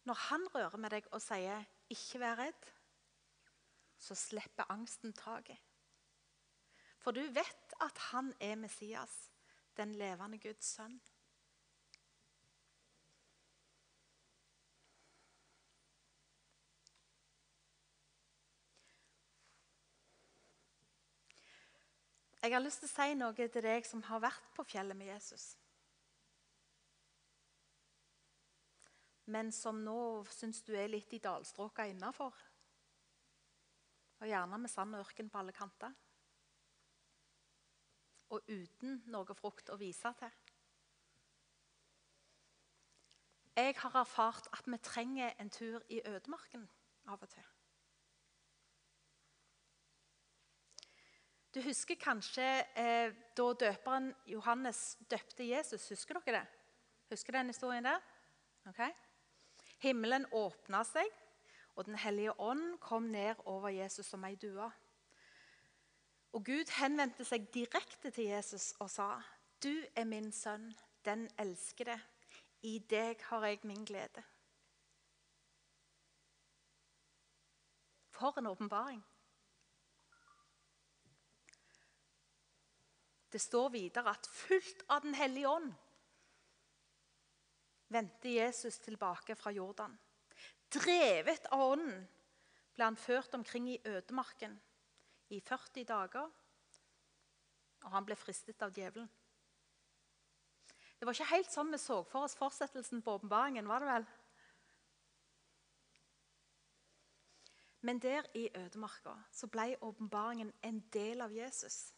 Når 0.07 0.19
han 0.29 0.47
rører 0.53 0.79
med 0.79 0.93
deg 0.95 1.07
og 1.11 1.21
sier 1.21 1.65
'ikke 1.89 2.19
vær 2.19 2.37
redd', 2.39 2.73
så 3.97 4.15
slipper 4.15 4.71
angsten 4.71 5.13
taket. 5.13 5.66
For 7.07 7.15
du 7.15 7.23
vet 7.31 7.73
at 7.79 7.99
han 8.11 8.33
er 8.43 8.57
Messias, 8.59 9.11
den 9.77 9.93
levende 9.95 10.35
Guds 10.43 10.73
sønn. 10.75 10.97
Jeg 22.43 22.51
har 22.51 22.59
lyst 22.59 22.83
til 22.83 22.89
å 22.89 22.91
si 22.91 23.15
noe 23.15 23.47
til 23.53 23.63
deg 23.63 23.87
som 23.87 24.01
har 24.09 24.19
vært 24.25 24.49
på 24.57 24.65
fjellet 24.67 24.99
med 24.99 25.07
Jesus. 25.07 25.45
Men 29.31 29.53
som 29.55 29.79
nå 29.85 29.95
syns 30.35 30.59
du 30.67 30.73
er 30.75 30.91
litt 30.91 31.15
i 31.15 31.21
dalstråka 31.23 31.87
innafor. 31.87 32.35
Og 34.19 34.27
gjerne 34.27 34.59
med 34.59 34.75
sand 34.75 34.99
og 34.99 35.07
ørken 35.07 35.31
på 35.31 35.39
alle 35.39 35.55
kanter. 35.55 35.95
Og 38.29 38.43
uten 38.51 39.01
noe 39.07 39.35
frukt 39.37 39.69
å 39.71 39.77
vise 39.79 40.11
til. 40.19 40.33
Jeg 43.57 43.73
har 43.79 43.95
erfart 43.97 44.49
at 44.53 44.67
vi 44.69 44.77
trenger 44.77 45.33
en 45.41 45.49
tur 45.49 45.81
i 45.89 46.01
ødemarken 46.05 46.67
av 47.09 47.21
og 47.21 47.29
til. 47.31 47.47
Du 51.55 51.61
husker 51.65 51.97
kanskje 51.97 52.45
eh, 52.77 53.15
da 53.37 53.45
døperen 53.57 54.11
Johannes 54.29 54.97
døpte 55.09 55.47
Jesus. 55.47 55.87
Husker 55.89 56.19
dere 56.19 56.43
det? 56.43 56.45
Husker 57.09 57.33
den 57.33 57.49
historien 57.49 57.87
der? 57.87 58.03
Okay. 58.69 58.91
Himmelen 59.81 60.27
åpna 60.31 60.83
seg, 60.85 61.09
og 61.75 61.85
Den 61.85 61.95
hellige 61.95 62.35
ånd 62.39 62.77
kom 62.79 63.09
ned 63.09 63.41
over 63.45 63.69
Jesus 63.69 64.05
som 64.05 64.25
ei 64.25 64.35
due. 64.35 64.69
Og 66.37 66.43
Gud 66.45 66.69
henvendte 66.77 67.25
seg 67.25 67.47
direkte 67.49 68.11
til 68.13 68.27
Jesus 68.29 68.75
og 68.79 68.91
sa, 68.93 69.21
'Du 69.63 69.73
er 69.95 70.03
min 70.05 70.31
sønn, 70.31 70.75
den 71.05 71.29
elskede. 71.39 71.95
I 72.61 72.77
deg 72.79 73.23
har 73.29 73.45
jeg 73.45 73.59
min 73.63 73.85
glede.' 73.85 74.23
For 78.09 78.37
en 78.37 78.47
åpenbaring. 78.47 79.05
Det 83.31 83.41
står 83.41 83.69
videre 83.69 84.09
at 84.09 84.29
fullt 84.31 84.83
av 84.89 85.01
Den 85.01 85.15
hellige 85.15 85.49
ånd 85.49 85.73
vendte 87.89 88.29
Jesus 88.29 88.77
tilbake 88.77 89.35
fra 89.35 89.51
Jordan. 89.51 89.99
Drevet 90.73 91.45
av 91.51 91.59
ånden 91.71 92.07
ble 92.73 92.83
han 92.83 92.97
ført 92.97 93.33
omkring 93.33 93.69
i 93.69 93.81
ødemarken 93.85 94.61
i 95.29 95.39
40 95.39 95.83
dager, 95.87 96.29
og 97.83 97.91
han 97.93 98.05
ble 98.07 98.15
fristet 98.19 98.61
av 98.63 98.73
djevelen. 98.75 99.09
Det 100.97 101.05
var 101.05 101.13
ikke 101.13 101.35
helt 101.35 101.51
sånn 101.53 101.69
vi 101.73 101.77
så 101.81 101.99
for 102.09 102.25
oss 102.25 102.37
fortsettelsen 102.37 103.03
på 103.05 103.17
åpenbaringen, 103.19 103.67
var 103.69 103.83
det 103.83 103.91
vel? 103.91 104.07
Men 107.85 107.99
der 108.01 108.25
i 108.35 108.47
ødemarka 108.57 109.13
så 109.31 109.47
ble 109.47 109.75
åpenbaringen 109.85 110.49
en 110.65 110.79
del 110.93 111.21
av 111.21 111.31
Jesus. 111.31 111.93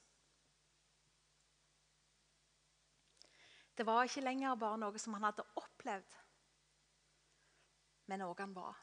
Det 3.80 3.86
var 3.88 4.04
ikke 4.04 4.26
lenger 4.26 4.60
bare 4.60 4.82
noe 4.82 5.00
som 5.00 5.16
han 5.16 5.30
hadde 5.30 5.48
opplevd, 5.56 6.18
men 8.12 8.20
noe 8.20 8.36
han 8.42 8.54
var. 8.58 8.76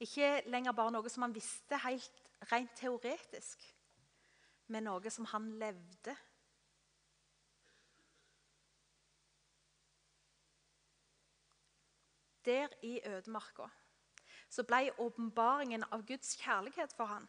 Ikke 0.00 0.30
lenger 0.48 0.72
bare 0.72 0.94
noe 0.94 1.12
som 1.12 1.26
han 1.26 1.36
visste 1.36 1.76
helt 1.84 2.19
rent 2.48 2.72
teoretisk, 2.76 3.62
men 4.66 4.86
noe 4.88 5.10
som 5.10 5.28
han 5.32 5.50
levde. 5.60 6.16
Der 12.44 12.72
i 12.82 13.00
ødemarka 13.04 13.68
så 14.50 14.64
ble 14.66 14.88
åpenbaringen 14.98 15.84
av 15.92 16.02
Guds 16.08 16.32
kjærlighet 16.40 16.94
for 16.96 17.06
ham 17.06 17.28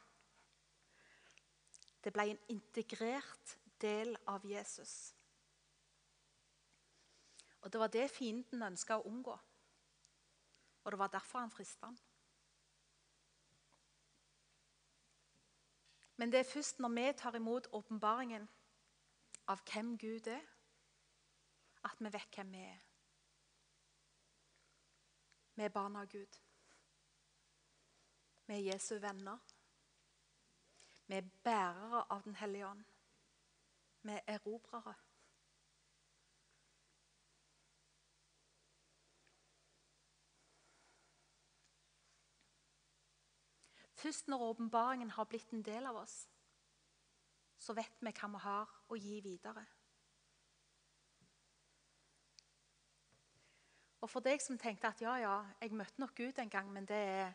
Det 2.01 2.13
ble 2.13 2.31
en 2.31 2.39
integrert 2.49 3.57
del 3.81 4.15
av 4.25 4.45
Jesus. 4.45 5.13
Og 7.61 7.73
Det 7.73 7.79
var 7.79 7.87
det 7.87 8.07
fienden 8.09 8.63
ønska 8.63 8.97
å 8.97 9.05
unngå. 9.05 9.35
Og 10.83 10.91
det 10.91 10.99
var 10.99 11.07
derfor 11.13 11.39
han 11.39 11.51
frista 11.53 11.85
han. 11.85 11.99
Men 16.21 16.31
det 16.31 16.39
er 16.39 16.51
først 16.53 16.79
når 16.79 16.89
vi 16.89 17.13
tar 17.17 17.35
imot 17.35 17.67
åpenbaringen 17.73 18.43
av 19.49 19.61
hvem 19.71 19.95
Gud 19.97 20.27
er, 20.29 20.43
at 21.83 21.95
vi 21.97 22.11
vet 22.13 22.35
hvem 22.35 22.51
vi 22.53 22.59
er. 22.61 22.83
Vi 25.55 25.63
er 25.65 25.73
barn 25.73 25.97
av 25.97 26.05
Gud. 26.11 26.37
Vi 28.45 28.53
er 28.53 28.67
Jesu 28.67 28.99
venner. 29.01 29.41
Vi 31.07 31.17
er 31.17 31.33
bærere 31.43 32.03
av 32.09 32.21
Den 32.23 32.35
hellige 32.35 32.67
ånd. 32.67 32.85
Vi 34.01 34.11
er 34.11 34.21
erobrere. 34.27 34.93
Først 44.01 44.27
når 44.27 44.41
åpenbaringen 44.49 45.11
har 45.13 45.27
blitt 45.29 45.51
en 45.53 45.61
del 45.61 45.85
av 45.85 45.99
oss, 46.01 46.15
så 47.61 47.75
vet 47.77 47.99
vi 48.01 48.13
hva 48.17 48.29
vi 48.33 48.39
har 48.41 48.71
å 48.89 48.97
gi 48.97 49.19
videre. 49.21 49.61
Og 54.01 54.09
for 54.09 54.25
deg 54.25 54.41
som 54.41 54.57
tenkte 54.57 54.89
at 54.89 55.03
ja, 55.05 55.13
ja, 55.21 55.35
jeg 55.61 55.77
møtte 55.77 56.01
nok 56.01 56.15
Gud 56.17 56.41
en 56.41 56.49
gang, 56.49 56.71
men 56.73 56.89
det 56.89 56.97
er 56.97 57.33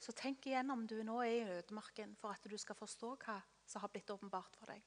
Så 0.00 0.14
tenk 0.16 0.46
igjen 0.48 0.72
om 0.72 0.86
du 0.88 0.96
nå 1.04 1.18
er 1.20 1.34
i 1.34 1.58
ødemarken, 1.58 2.14
for 2.16 2.32
at 2.32 2.46
du 2.48 2.56
skal 2.58 2.78
forstå 2.78 3.10
hva 3.20 3.34
som 3.68 3.82
har 3.82 3.90
blitt 3.92 4.08
åpenbart 4.10 4.56
for 4.56 4.72
deg. 4.72 4.80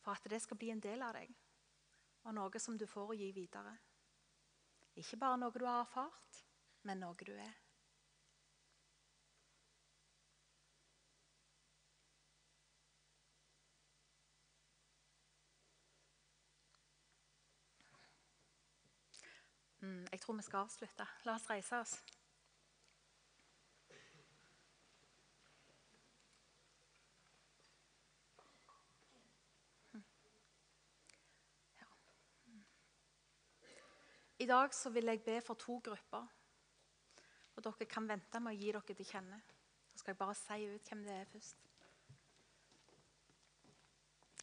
For 0.00 0.16
at 0.16 0.24
det 0.32 0.40
skal 0.40 0.56
bli 0.56 0.70
en 0.72 0.80
del 0.80 1.04
av 1.04 1.12
deg 1.18 1.34
og 2.28 2.34
noe 2.36 2.60
som 2.60 2.76
du 2.76 2.84
får 2.86 3.14
å 3.14 3.16
gi 3.16 3.30
videre. 3.32 3.72
Ikke 5.00 5.16
bare 5.16 5.38
noe 5.40 5.54
du 5.54 5.64
har 5.64 5.80
erfart, 5.80 6.42
men 6.84 7.00
noe 7.00 7.16
du 7.24 7.32
er. 7.32 7.56
Mm, 19.80 20.04
jeg 20.12 20.20
tror 20.20 20.36
vi 20.36 20.42
skal 20.44 20.66
avslutte. 20.66 21.06
La 21.24 21.38
oss 21.38 21.48
reise 21.48 21.80
oss. 21.80 21.96
I 34.38 34.46
dag 34.46 34.74
så 34.74 34.90
vil 34.90 35.10
jeg 35.10 35.22
be 35.26 35.40
for 35.40 35.54
to 35.54 35.78
grupper. 35.84 36.26
Og 37.56 37.64
dere 37.64 37.88
kan 37.90 38.06
vente 38.06 38.40
med 38.40 38.54
å 38.54 38.58
gi 38.58 38.70
dere 38.70 38.94
til 38.94 39.08
kjenne. 39.08 39.40
Så 39.90 40.02
skal 40.02 40.12
jeg 40.12 40.20
bare 40.20 40.36
si 40.38 40.68
ut 40.70 40.90
hvem 40.90 41.02
det 41.06 41.14
er 41.16 41.32
først. 41.32 41.64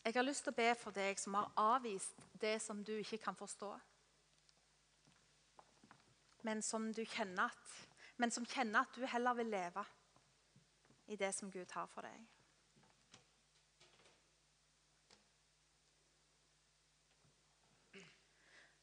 Jeg 0.05 0.13
har 0.13 0.27
lyst 0.27 0.43
til 0.45 0.53
å 0.53 0.58
be 0.60 0.67
for 0.77 0.93
deg 0.93 1.17
som 1.17 1.34
har 1.39 1.53
avvist 1.58 2.19
det 2.41 2.60
som 2.62 2.84
du 2.86 2.91
ikke 2.97 3.23
kan 3.23 3.38
forstå. 3.39 3.71
Men 6.45 6.62
som, 6.62 6.91
kjenner 6.93 7.47
at, 7.47 7.71
men 8.21 8.31
som 8.31 8.45
kjenner 8.45 8.84
at 8.84 8.99
du 8.99 9.08
heller 9.10 9.34
vil 9.39 9.49
leve 9.49 9.86
i 11.08 11.17
det 11.17 11.31
som 11.34 11.49
Gud 11.51 11.71
har 11.71 11.88
for 11.89 12.05
deg. 12.05 12.34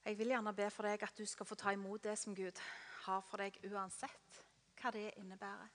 Jeg 0.04 0.18
vil 0.18 0.32
gjerne 0.34 0.54
be 0.54 0.66
for 0.74 0.88
deg 0.88 1.02
at 1.06 1.18
du 1.18 1.22
skal 1.30 1.46
få 1.46 1.54
ta 1.54 1.72
imot 1.72 2.02
det 2.02 2.16
som 2.18 2.34
Gud 2.34 2.58
har 3.04 3.22
for 3.22 3.38
deg 3.38 3.58
uansett 3.70 4.42
hva 4.80 4.90
det 4.90 5.12
innebærer. 5.20 5.70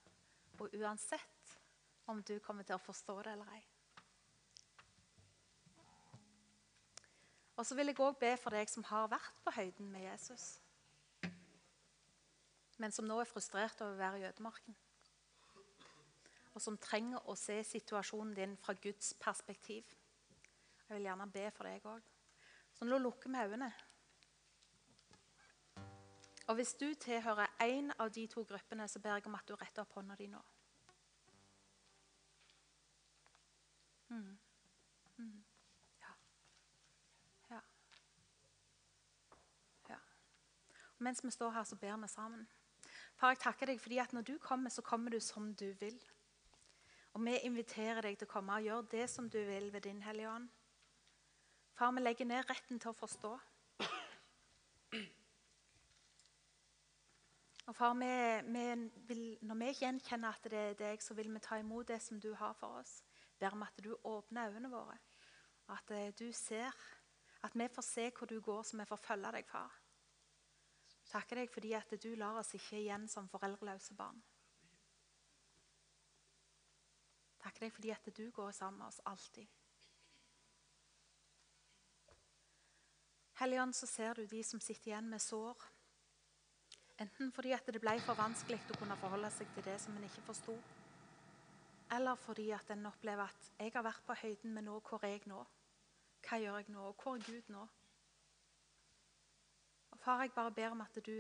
Og 0.59 0.73
uansett 0.75 1.57
om 2.11 2.19
du 2.23 2.35
kommer 2.43 2.67
til 2.67 2.75
å 2.75 2.83
forstå 2.83 3.15
det 3.23 3.37
eller 3.37 3.51
ei. 3.55 3.63
Og 7.57 7.65
så 7.65 7.75
vil 7.75 7.89
jeg 7.89 7.99
òg 8.03 8.19
be 8.19 8.33
for 8.37 8.53
deg 8.53 8.69
som 8.69 8.85
har 8.91 9.07
vært 9.09 9.39
på 9.45 9.53
høyden 9.55 9.87
med 9.89 10.03
Jesus, 10.05 10.59
men 12.77 12.93
som 12.93 13.07
nå 13.09 13.15
er 13.17 13.29
frustrert 13.29 13.79
over 13.81 13.95
å 13.95 14.01
være 14.01 14.19
i 14.19 14.27
ødemarken. 14.27 14.75
Og 16.53 16.61
som 16.61 16.77
trenger 16.77 17.25
å 17.29 17.35
se 17.37 17.57
situasjonen 17.65 18.35
din 18.37 18.53
fra 18.61 18.75
Guds 18.77 19.15
perspektiv. 19.21 19.89
Jeg 20.85 20.95
vil 20.95 21.07
gjerne 21.07 21.31
be 21.33 21.49
for 21.53 21.69
deg 21.69 21.89
òg. 21.89 22.05
Så 22.77 22.85
nå 22.85 22.99
lukker 23.01 23.33
vi 23.33 23.41
øynene. 23.41 23.71
Og 26.47 26.55
hvis 26.55 26.73
du 26.79 26.93
tilhører 26.93 27.47
én 27.62 27.91
av 27.99 28.12
de 28.15 28.27
to 28.27 28.43
gruppene, 28.43 28.88
så 28.88 28.99
ber 28.99 29.17
jeg 29.17 29.27
om 29.27 29.36
at 29.36 29.47
du 29.47 29.55
retter 29.55 29.83
opp 29.83 29.93
hånda 29.99 30.15
di 30.15 30.27
nå. 30.31 30.41
Mm. 34.10 34.38
Mm. 35.17 35.43
Mens 40.97 41.23
vi 41.23 41.31
står 41.31 41.51
her, 41.51 41.63
så 41.63 41.75
ber 41.75 41.97
vi 41.97 42.07
sammen. 42.07 42.47
Far, 43.15 43.29
jeg 43.29 43.39
takker 43.39 43.65
deg 43.69 43.81
fordi 43.81 43.97
at 44.01 44.13
når 44.13 44.21
du 44.21 44.38
kommer, 44.41 44.69
så 44.69 44.81
kommer 44.81 45.12
du 45.13 45.19
som 45.19 45.53
du 45.53 45.71
vil. 45.79 45.99
Og 47.13 47.25
vi 47.25 47.38
inviterer 47.45 48.01
deg 48.01 48.17
til 48.17 48.27
å 48.27 48.31
komme 48.31 48.53
og 48.57 48.65
gjøre 48.65 48.88
det 48.91 49.10
som 49.10 49.29
du 49.29 49.38
vil 49.45 49.73
ved 49.73 49.81
din 49.86 50.01
Hellige 50.01 50.31
Ånd. 50.31 50.49
Far, 51.77 51.91
vi 51.93 52.01
legger 52.01 52.25
ned 52.25 52.49
retten 52.49 52.79
til 52.79 52.89
å 52.89 52.97
forstå. 52.97 53.33
Og 57.66 57.66
far, 57.77 57.93
vi, 57.93 58.51
vi 58.51 58.91
vil, 59.07 59.23
når 59.41 59.59
vi 59.61 59.73
gjenkjenner 59.79 60.33
at 60.33 60.49
det 60.49 60.61
er 60.61 60.77
deg, 60.79 61.01
så 61.03 61.13
vil 61.17 61.29
vi 61.33 61.41
ta 61.45 61.59
imot 61.61 61.87
det 61.87 61.99
som 62.01 62.19
du 62.19 62.31
har 62.33 62.55
for 62.57 62.79
oss. 62.81 63.01
Ber 63.39 63.53
om 63.53 63.65
at 63.65 63.83
du 63.83 63.91
åpner 64.03 64.49
øynene 64.49 64.71
våre, 64.71 64.97
at 65.69 65.91
eh, 65.93 66.13
du 66.17 66.31
ser, 66.33 66.73
at 67.43 67.53
vi 67.53 67.67
får 67.69 67.85
se 67.85 68.07
hvor 68.17 68.29
du 68.29 68.39
går, 68.41 68.63
så 68.63 68.77
vi 68.79 68.87
får 68.89 69.03
følge 69.03 69.33
deg, 69.37 69.45
far. 69.45 69.75
Takker 71.07 71.39
deg 71.39 71.53
fordi 71.53 71.75
at 71.77 71.93
du 72.03 72.09
lar 72.19 72.39
oss 72.41 72.55
ikke 72.57 72.81
igjen 72.81 73.07
som 73.07 73.29
foreldreløse 73.31 73.95
barn. 73.95 74.19
Takker 77.43 77.67
deg 77.67 77.77
fordi 77.77 77.93
at 77.93 78.09
du 78.17 78.25
går 78.31 78.51
sammen 78.51 78.81
med 78.81 78.89
oss 78.89 78.99
alltid. 79.05 79.47
Helligånd, 83.37 83.75
så 83.77 83.85
ser 83.85 84.17
du 84.17 84.25
de 84.25 84.41
som 84.43 84.59
sitter 84.59 84.91
igjen 84.91 85.09
med 85.13 85.21
sår. 85.21 85.61
Enten 86.99 87.31
fordi 87.31 87.51
at 87.53 87.67
det 87.69 87.81
ble 87.81 87.93
for 88.01 88.17
vanskelig 88.17 88.57
å 88.73 88.77
kunne 88.79 88.97
forholde 88.97 89.29
seg 89.36 89.49
til 89.53 89.65
det 89.67 89.77
som 89.81 89.97
en 89.97 90.05
ikke 90.07 90.25
forsto, 90.25 90.55
eller 91.91 92.15
fordi 92.15 92.49
at 92.51 92.71
en 92.73 92.86
opplever 92.86 93.23
at 93.23 93.51
jeg 93.60 93.71
har 93.75 93.86
vært 93.86 94.03
på 94.07 94.15
høyden, 94.21 94.53
men 94.53 94.65
nå, 94.67 94.79
hvor 94.79 95.03
er 95.05 95.13
jeg 95.15 95.29
nå? 95.31 95.43
Hva 96.27 96.39
gjør 96.41 96.57
jeg 96.60 96.73
nå? 96.73 96.88
Hvor 96.99 97.15
er 97.15 97.23
Gud 97.23 97.51
nå? 97.53 97.67
Og 99.91 99.99
Far, 99.99 100.21
jeg 100.21 100.33
bare 100.36 100.51
ber 100.51 100.73
om 100.75 100.81
at 100.83 100.99
du 101.05 101.13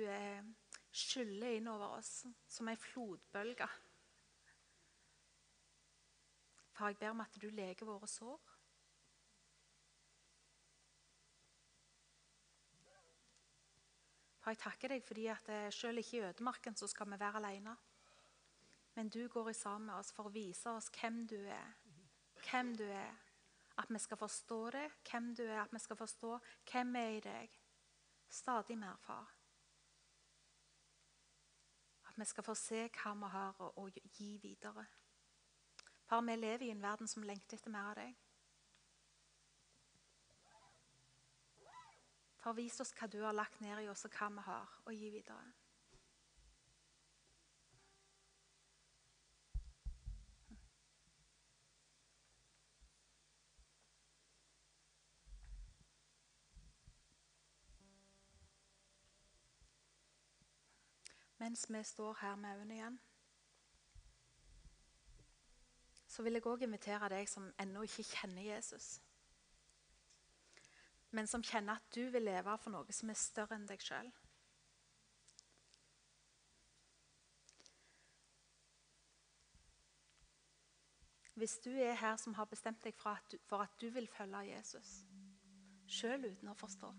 skyller 0.91 1.53
inn 1.53 1.61
innover 1.61 1.95
oss 2.01 2.25
som 2.47 2.67
ei 2.67 2.75
flodbølge. 2.75 3.67
Far, 6.73 6.91
jeg 6.91 6.99
ber 6.99 7.15
om 7.15 7.23
at 7.23 7.39
du 7.41 7.47
leger 7.49 7.87
våre 7.87 8.07
sår. 8.11 8.56
Far, 14.47 14.53
jeg 14.55 14.63
takker 14.63 14.91
deg 14.93 15.01
fordi 15.03 15.23
at 15.27 15.49
eh, 15.51 15.65
selv 15.75 15.99
ikke 15.99 16.13
i 16.15 16.19
ødemarken 16.23 16.75
så 16.79 16.87
skal 16.87 17.09
vi 17.11 17.17
være 17.19 17.35
alene. 17.35 17.73
Men 18.95 19.09
du 19.09 19.27
går 19.27 19.49
i 19.49 19.53
sammen 19.53 19.89
med 19.89 19.95
oss 19.99 20.13
for 20.15 20.29
å 20.29 20.31
vise 20.31 20.71
oss 20.71 20.87
hvem 20.95 21.17
du 21.27 21.35
er. 21.35 21.73
Hvem 22.45 22.69
du 22.79 22.85
er. 22.85 23.17
At 23.83 23.91
vi 23.91 23.99
skal 23.99 24.17
forstå 24.21 24.59
det, 24.71 24.85
hvem 25.11 25.27
du 25.35 25.43
er. 25.43 25.65
At 25.65 25.73
vi 25.75 25.81
skal 25.83 25.99
forstå 25.99 26.31
hvem 26.71 26.95
vi 26.95 27.01
er 27.01 27.17
i 27.17 27.19
deg. 27.25 27.57
Stadig 28.29 28.77
mer, 28.79 28.95
far. 29.03 29.35
At 32.07 32.15
vi 32.15 32.31
skal 32.31 32.47
få 32.47 32.55
se 32.55 32.85
hva 33.01 33.15
vi 33.19 33.33
har 33.35 33.61
å, 33.67 33.89
gi 34.15 34.29
videre. 34.47 34.87
Far, 36.07 36.23
vi 36.23 36.39
lever 36.39 36.69
i 36.69 36.71
en 36.71 36.87
verden 36.87 37.11
som 37.11 37.27
lengter 37.27 37.59
etter 37.59 37.75
mer 37.75 37.91
av 37.91 37.99
deg. 37.99 38.15
Far, 42.47 42.53
vis 42.55 42.79
oss 42.79 42.93
hva 42.95 43.07
du 43.11 43.17
har 43.19 43.33
lagt 43.35 43.57
ned 43.59 43.81
i 43.83 43.89
oss, 43.91 44.05
og 44.07 44.13
hva 44.15 44.27
vi 44.31 44.43
har 44.45 44.75
å 44.87 44.91
gi 44.95 45.07
videre. 45.11 45.49
Mens 61.41 61.65
vi 61.67 61.81
står 61.83 62.15
her 62.21 62.39
med 62.39 62.55
øynene 62.55 62.77
igjen, 62.77 63.01
så 66.07 66.23
vil 66.23 66.39
jeg 66.39 66.47
òg 66.47 66.63
invitere 66.63 67.11
deg 67.11 67.27
som 67.27 67.51
ennå 67.59 67.83
ikke 67.83 68.07
kjenner 68.13 68.47
Jesus, 68.47 69.01
men 71.17 71.25
som 71.27 71.41
kjenner 71.41 71.79
at 71.79 71.95
du 71.95 72.11
vil 72.13 72.27
leve 72.29 72.53
for 72.61 72.69
noe 72.69 72.93
som 72.93 73.09
er 73.09 73.17
større 73.17 73.57
enn 73.57 73.65
deg 73.65 73.81
sjøl. 73.81 74.09
Hvis 81.37 81.57
du 81.65 81.71
er 81.73 81.97
her 81.97 82.15
som 82.21 82.33
har 82.37 82.49
bestemt 82.49 82.81
deg 82.85 82.95
for 82.97 83.17
at 83.17 83.25
du, 83.29 83.37
for 83.49 83.65
at 83.65 83.73
du 83.81 83.89
vil 83.93 84.09
følge 84.09 84.45
Jesus, 84.51 84.93
sjøl 85.89 86.25
uten 86.29 86.49
å 86.49 86.57
forstå, 86.57 86.93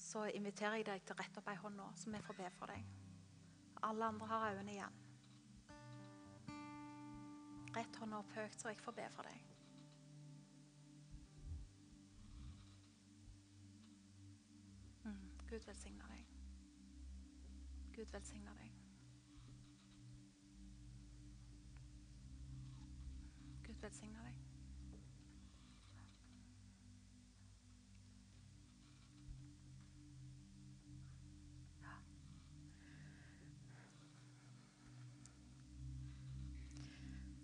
så 0.00 0.24
inviterer 0.34 0.80
jeg 0.80 0.88
deg 0.88 1.04
til 1.06 1.14
å 1.14 1.20
rette 1.20 1.42
opp 1.42 1.50
ei 1.50 1.60
hånd 1.60 1.78
nå, 1.78 1.86
så 1.98 2.10
vi 2.10 2.22
får 2.26 2.38
be 2.40 2.50
for 2.58 2.74
deg. 2.74 2.90
Alle 3.86 4.10
andre 4.10 4.30
har 4.32 4.50
øynene 4.50 4.74
igjen. 4.74 4.98
Rett 7.74 8.02
hånda 8.02 8.18
opp 8.18 8.34
høyt, 8.34 8.58
så 8.58 8.72
jeg 8.72 8.82
får 8.82 8.98
be 8.98 9.06
for 9.14 9.30
deg. 9.30 9.59
Gud 15.50 15.60
velsigne 15.66 16.02
deg. 16.08 16.26
Gud 17.96 18.12
velsigne 18.12 18.50
deg. 18.50 18.70
Gud 23.66 23.74
velsigne 23.82 24.18
deg. 24.18 24.36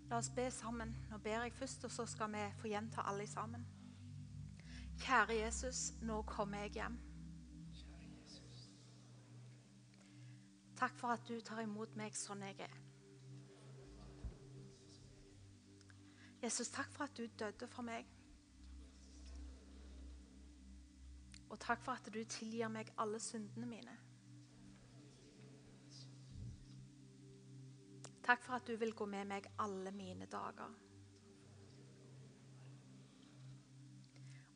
La 0.09 0.17
oss 0.17 0.29
be 0.29 0.51
sammen. 0.51 0.95
Nå 1.09 1.17
ber 1.17 1.43
jeg 1.43 1.53
først, 1.53 1.83
og 1.83 1.91
så 1.91 2.05
skal 2.05 2.31
vi 2.31 2.47
få 2.61 2.67
gjenta 2.67 3.01
alle 3.01 3.27
sammen. 3.27 3.67
Kjære 4.97 5.35
Jesus, 5.43 5.93
nå 6.01 6.21
kommer 6.21 6.57
jeg 6.57 6.71
hjem. 6.79 7.06
Takk 10.77 10.93
for 10.95 11.07
at 11.07 11.25
du 11.27 11.39
tar 11.41 11.63
imot 11.63 11.95
meg 11.97 12.15
sånn 12.15 12.43
jeg 12.45 12.59
er. 12.61 12.75
Jesus, 16.43 16.69
takk 16.69 16.91
for 16.93 17.07
at 17.07 17.17
du 17.17 17.25
døde 17.39 17.67
for 17.67 17.85
meg. 17.87 18.05
Og 21.49 21.57
takk 21.59 21.81
for 21.81 21.97
at 21.97 22.11
du 22.13 22.19
tilgir 22.29 22.69
meg 22.69 22.91
alle 23.01 23.19
syndene 23.19 23.65
mine. 23.65 23.95
Takk 28.27 28.43
for 28.43 28.59
at 28.59 28.67
du 28.67 28.75
vil 28.75 28.93
gå 28.93 29.05
med 29.07 29.25
meg 29.31 29.47
alle 29.63 29.91
mine 29.95 30.27
dager. 30.29 30.75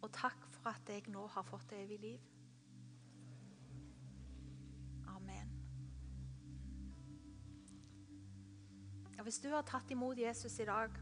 Og 0.02 0.12
takk 0.14 0.46
for 0.52 0.70
at 0.74 0.90
jeg 0.90 1.08
nå 1.14 1.26
har 1.28 1.48
fått 1.48 1.74
evig 1.78 2.00
liv. 2.04 2.30
Og 9.22 9.28
hvis 9.28 9.38
du 9.38 9.52
har 9.54 9.62
tatt 9.62 9.92
imot 9.94 10.18
Jesus 10.18 10.56
i 10.64 10.66
dag, 10.66 10.96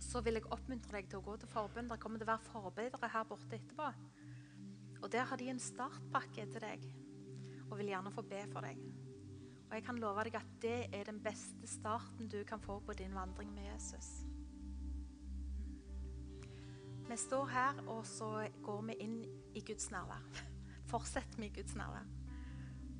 så 0.00 0.22
vil 0.24 0.38
jeg 0.38 0.48
oppmuntre 0.48 0.94
deg 0.96 1.10
til 1.12 1.18
å 1.20 1.24
gå 1.26 1.34
til 1.36 1.50
forbund. 1.50 1.90
Det 1.92 1.98
kommer 2.00 2.16
til 2.16 2.24
å 2.24 2.30
være 2.30 2.46
forbedere 2.46 3.10
her 3.12 3.26
borte 3.28 3.58
etterpå. 3.58 3.88
Og 5.02 5.10
der 5.12 5.26
har 5.28 5.36
de 5.36 5.50
en 5.52 5.60
startpakke 5.60 6.46
til 6.54 6.62
deg 6.64 6.86
og 7.66 7.74
vil 7.76 7.90
gjerne 7.92 8.12
få 8.16 8.24
be 8.30 8.38
for 8.48 8.64
deg. 8.64 8.80
Og 9.66 9.74
jeg 9.76 9.84
kan 9.84 10.00
love 10.00 10.24
deg 10.24 10.38
at 10.40 10.54
det 10.64 10.78
er 10.88 11.10
den 11.10 11.18
beste 11.20 11.68
starten 11.68 12.30
du 12.32 12.38
kan 12.48 12.64
få 12.64 12.78
på 12.80 12.96
din 12.96 13.12
vandring 13.12 13.50
med 13.52 13.68
Jesus. 13.68 14.08
Vi 17.10 17.18
står 17.20 17.50
her, 17.52 17.82
og 17.92 18.06
så 18.08 18.30
går 18.64 18.86
vi 18.88 18.96
inn 19.04 19.18
i 19.52 19.60
Guds 19.60 19.90
nærvær. 19.92 20.24
Fortsetter 20.94 21.44
vi 21.44 21.50
i 21.50 21.56
Guds 21.60 21.76
nærvær. 21.76 22.08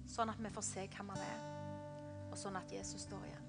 sånn 0.05 0.29
at 0.29 0.45
vi 0.45 0.53
får 0.53 0.69
se 0.69 0.85
hvem 0.99 1.15
han 1.15 1.25
er, 1.25 1.49
og 2.29 2.37
sånn 2.37 2.61
at 2.61 2.77
Jesus 2.77 3.07
står 3.09 3.25
igjen. 3.31 3.42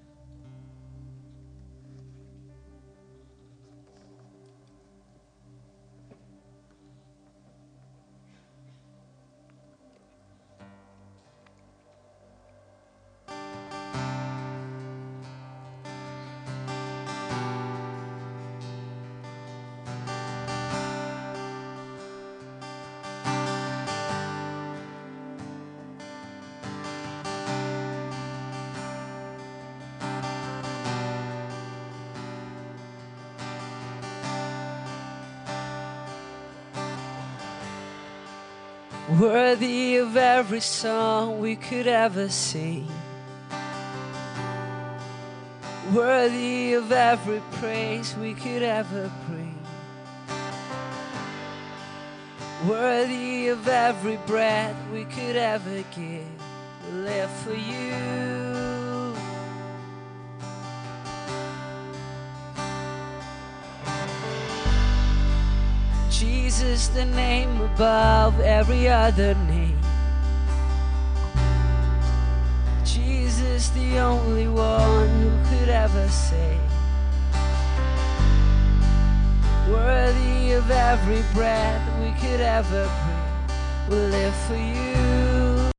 Worthy 39.20 39.98
of 39.98 40.18
every 40.18 40.60
song 40.60 41.40
we 41.40 41.56
could 41.56 41.86
ever 41.86 42.30
sing. 42.30 42.88
Worthy 45.94 46.74
of 46.74 46.92
every 46.92 47.42
praise 47.52 48.16
we 48.18 48.34
could 48.34 48.64
ever 48.64 49.12
bring. 49.28 49.60
Worthy 52.68 53.50
of 53.50 53.68
every 53.68 54.18
breath 54.26 54.76
we 54.92 55.06
could 55.06 55.36
ever 55.36 55.84
give. 55.96 56.26
Live 56.92 57.30
for 57.44 57.54
you. 57.54 58.43
Jesus, 66.54 66.88
the 66.90 67.06
name 67.06 67.62
above 67.62 68.40
every 68.40 68.88
other 68.88 69.34
name. 69.50 69.80
Jesus, 72.86 73.70
the 73.70 73.98
only 73.98 74.48
one 74.48 75.10
who 75.10 75.32
could 75.50 75.70
ever 75.70 76.08
save. 76.10 76.60
Worthy 79.68 80.52
of 80.52 80.70
every 80.70 81.24
breath 81.34 81.82
we 82.00 82.12
could 82.22 82.40
ever 82.42 82.86
breathe. 82.86 83.90
We'll 83.90 84.10
live 84.10 84.36
for 84.46 84.56
you. 84.56 85.03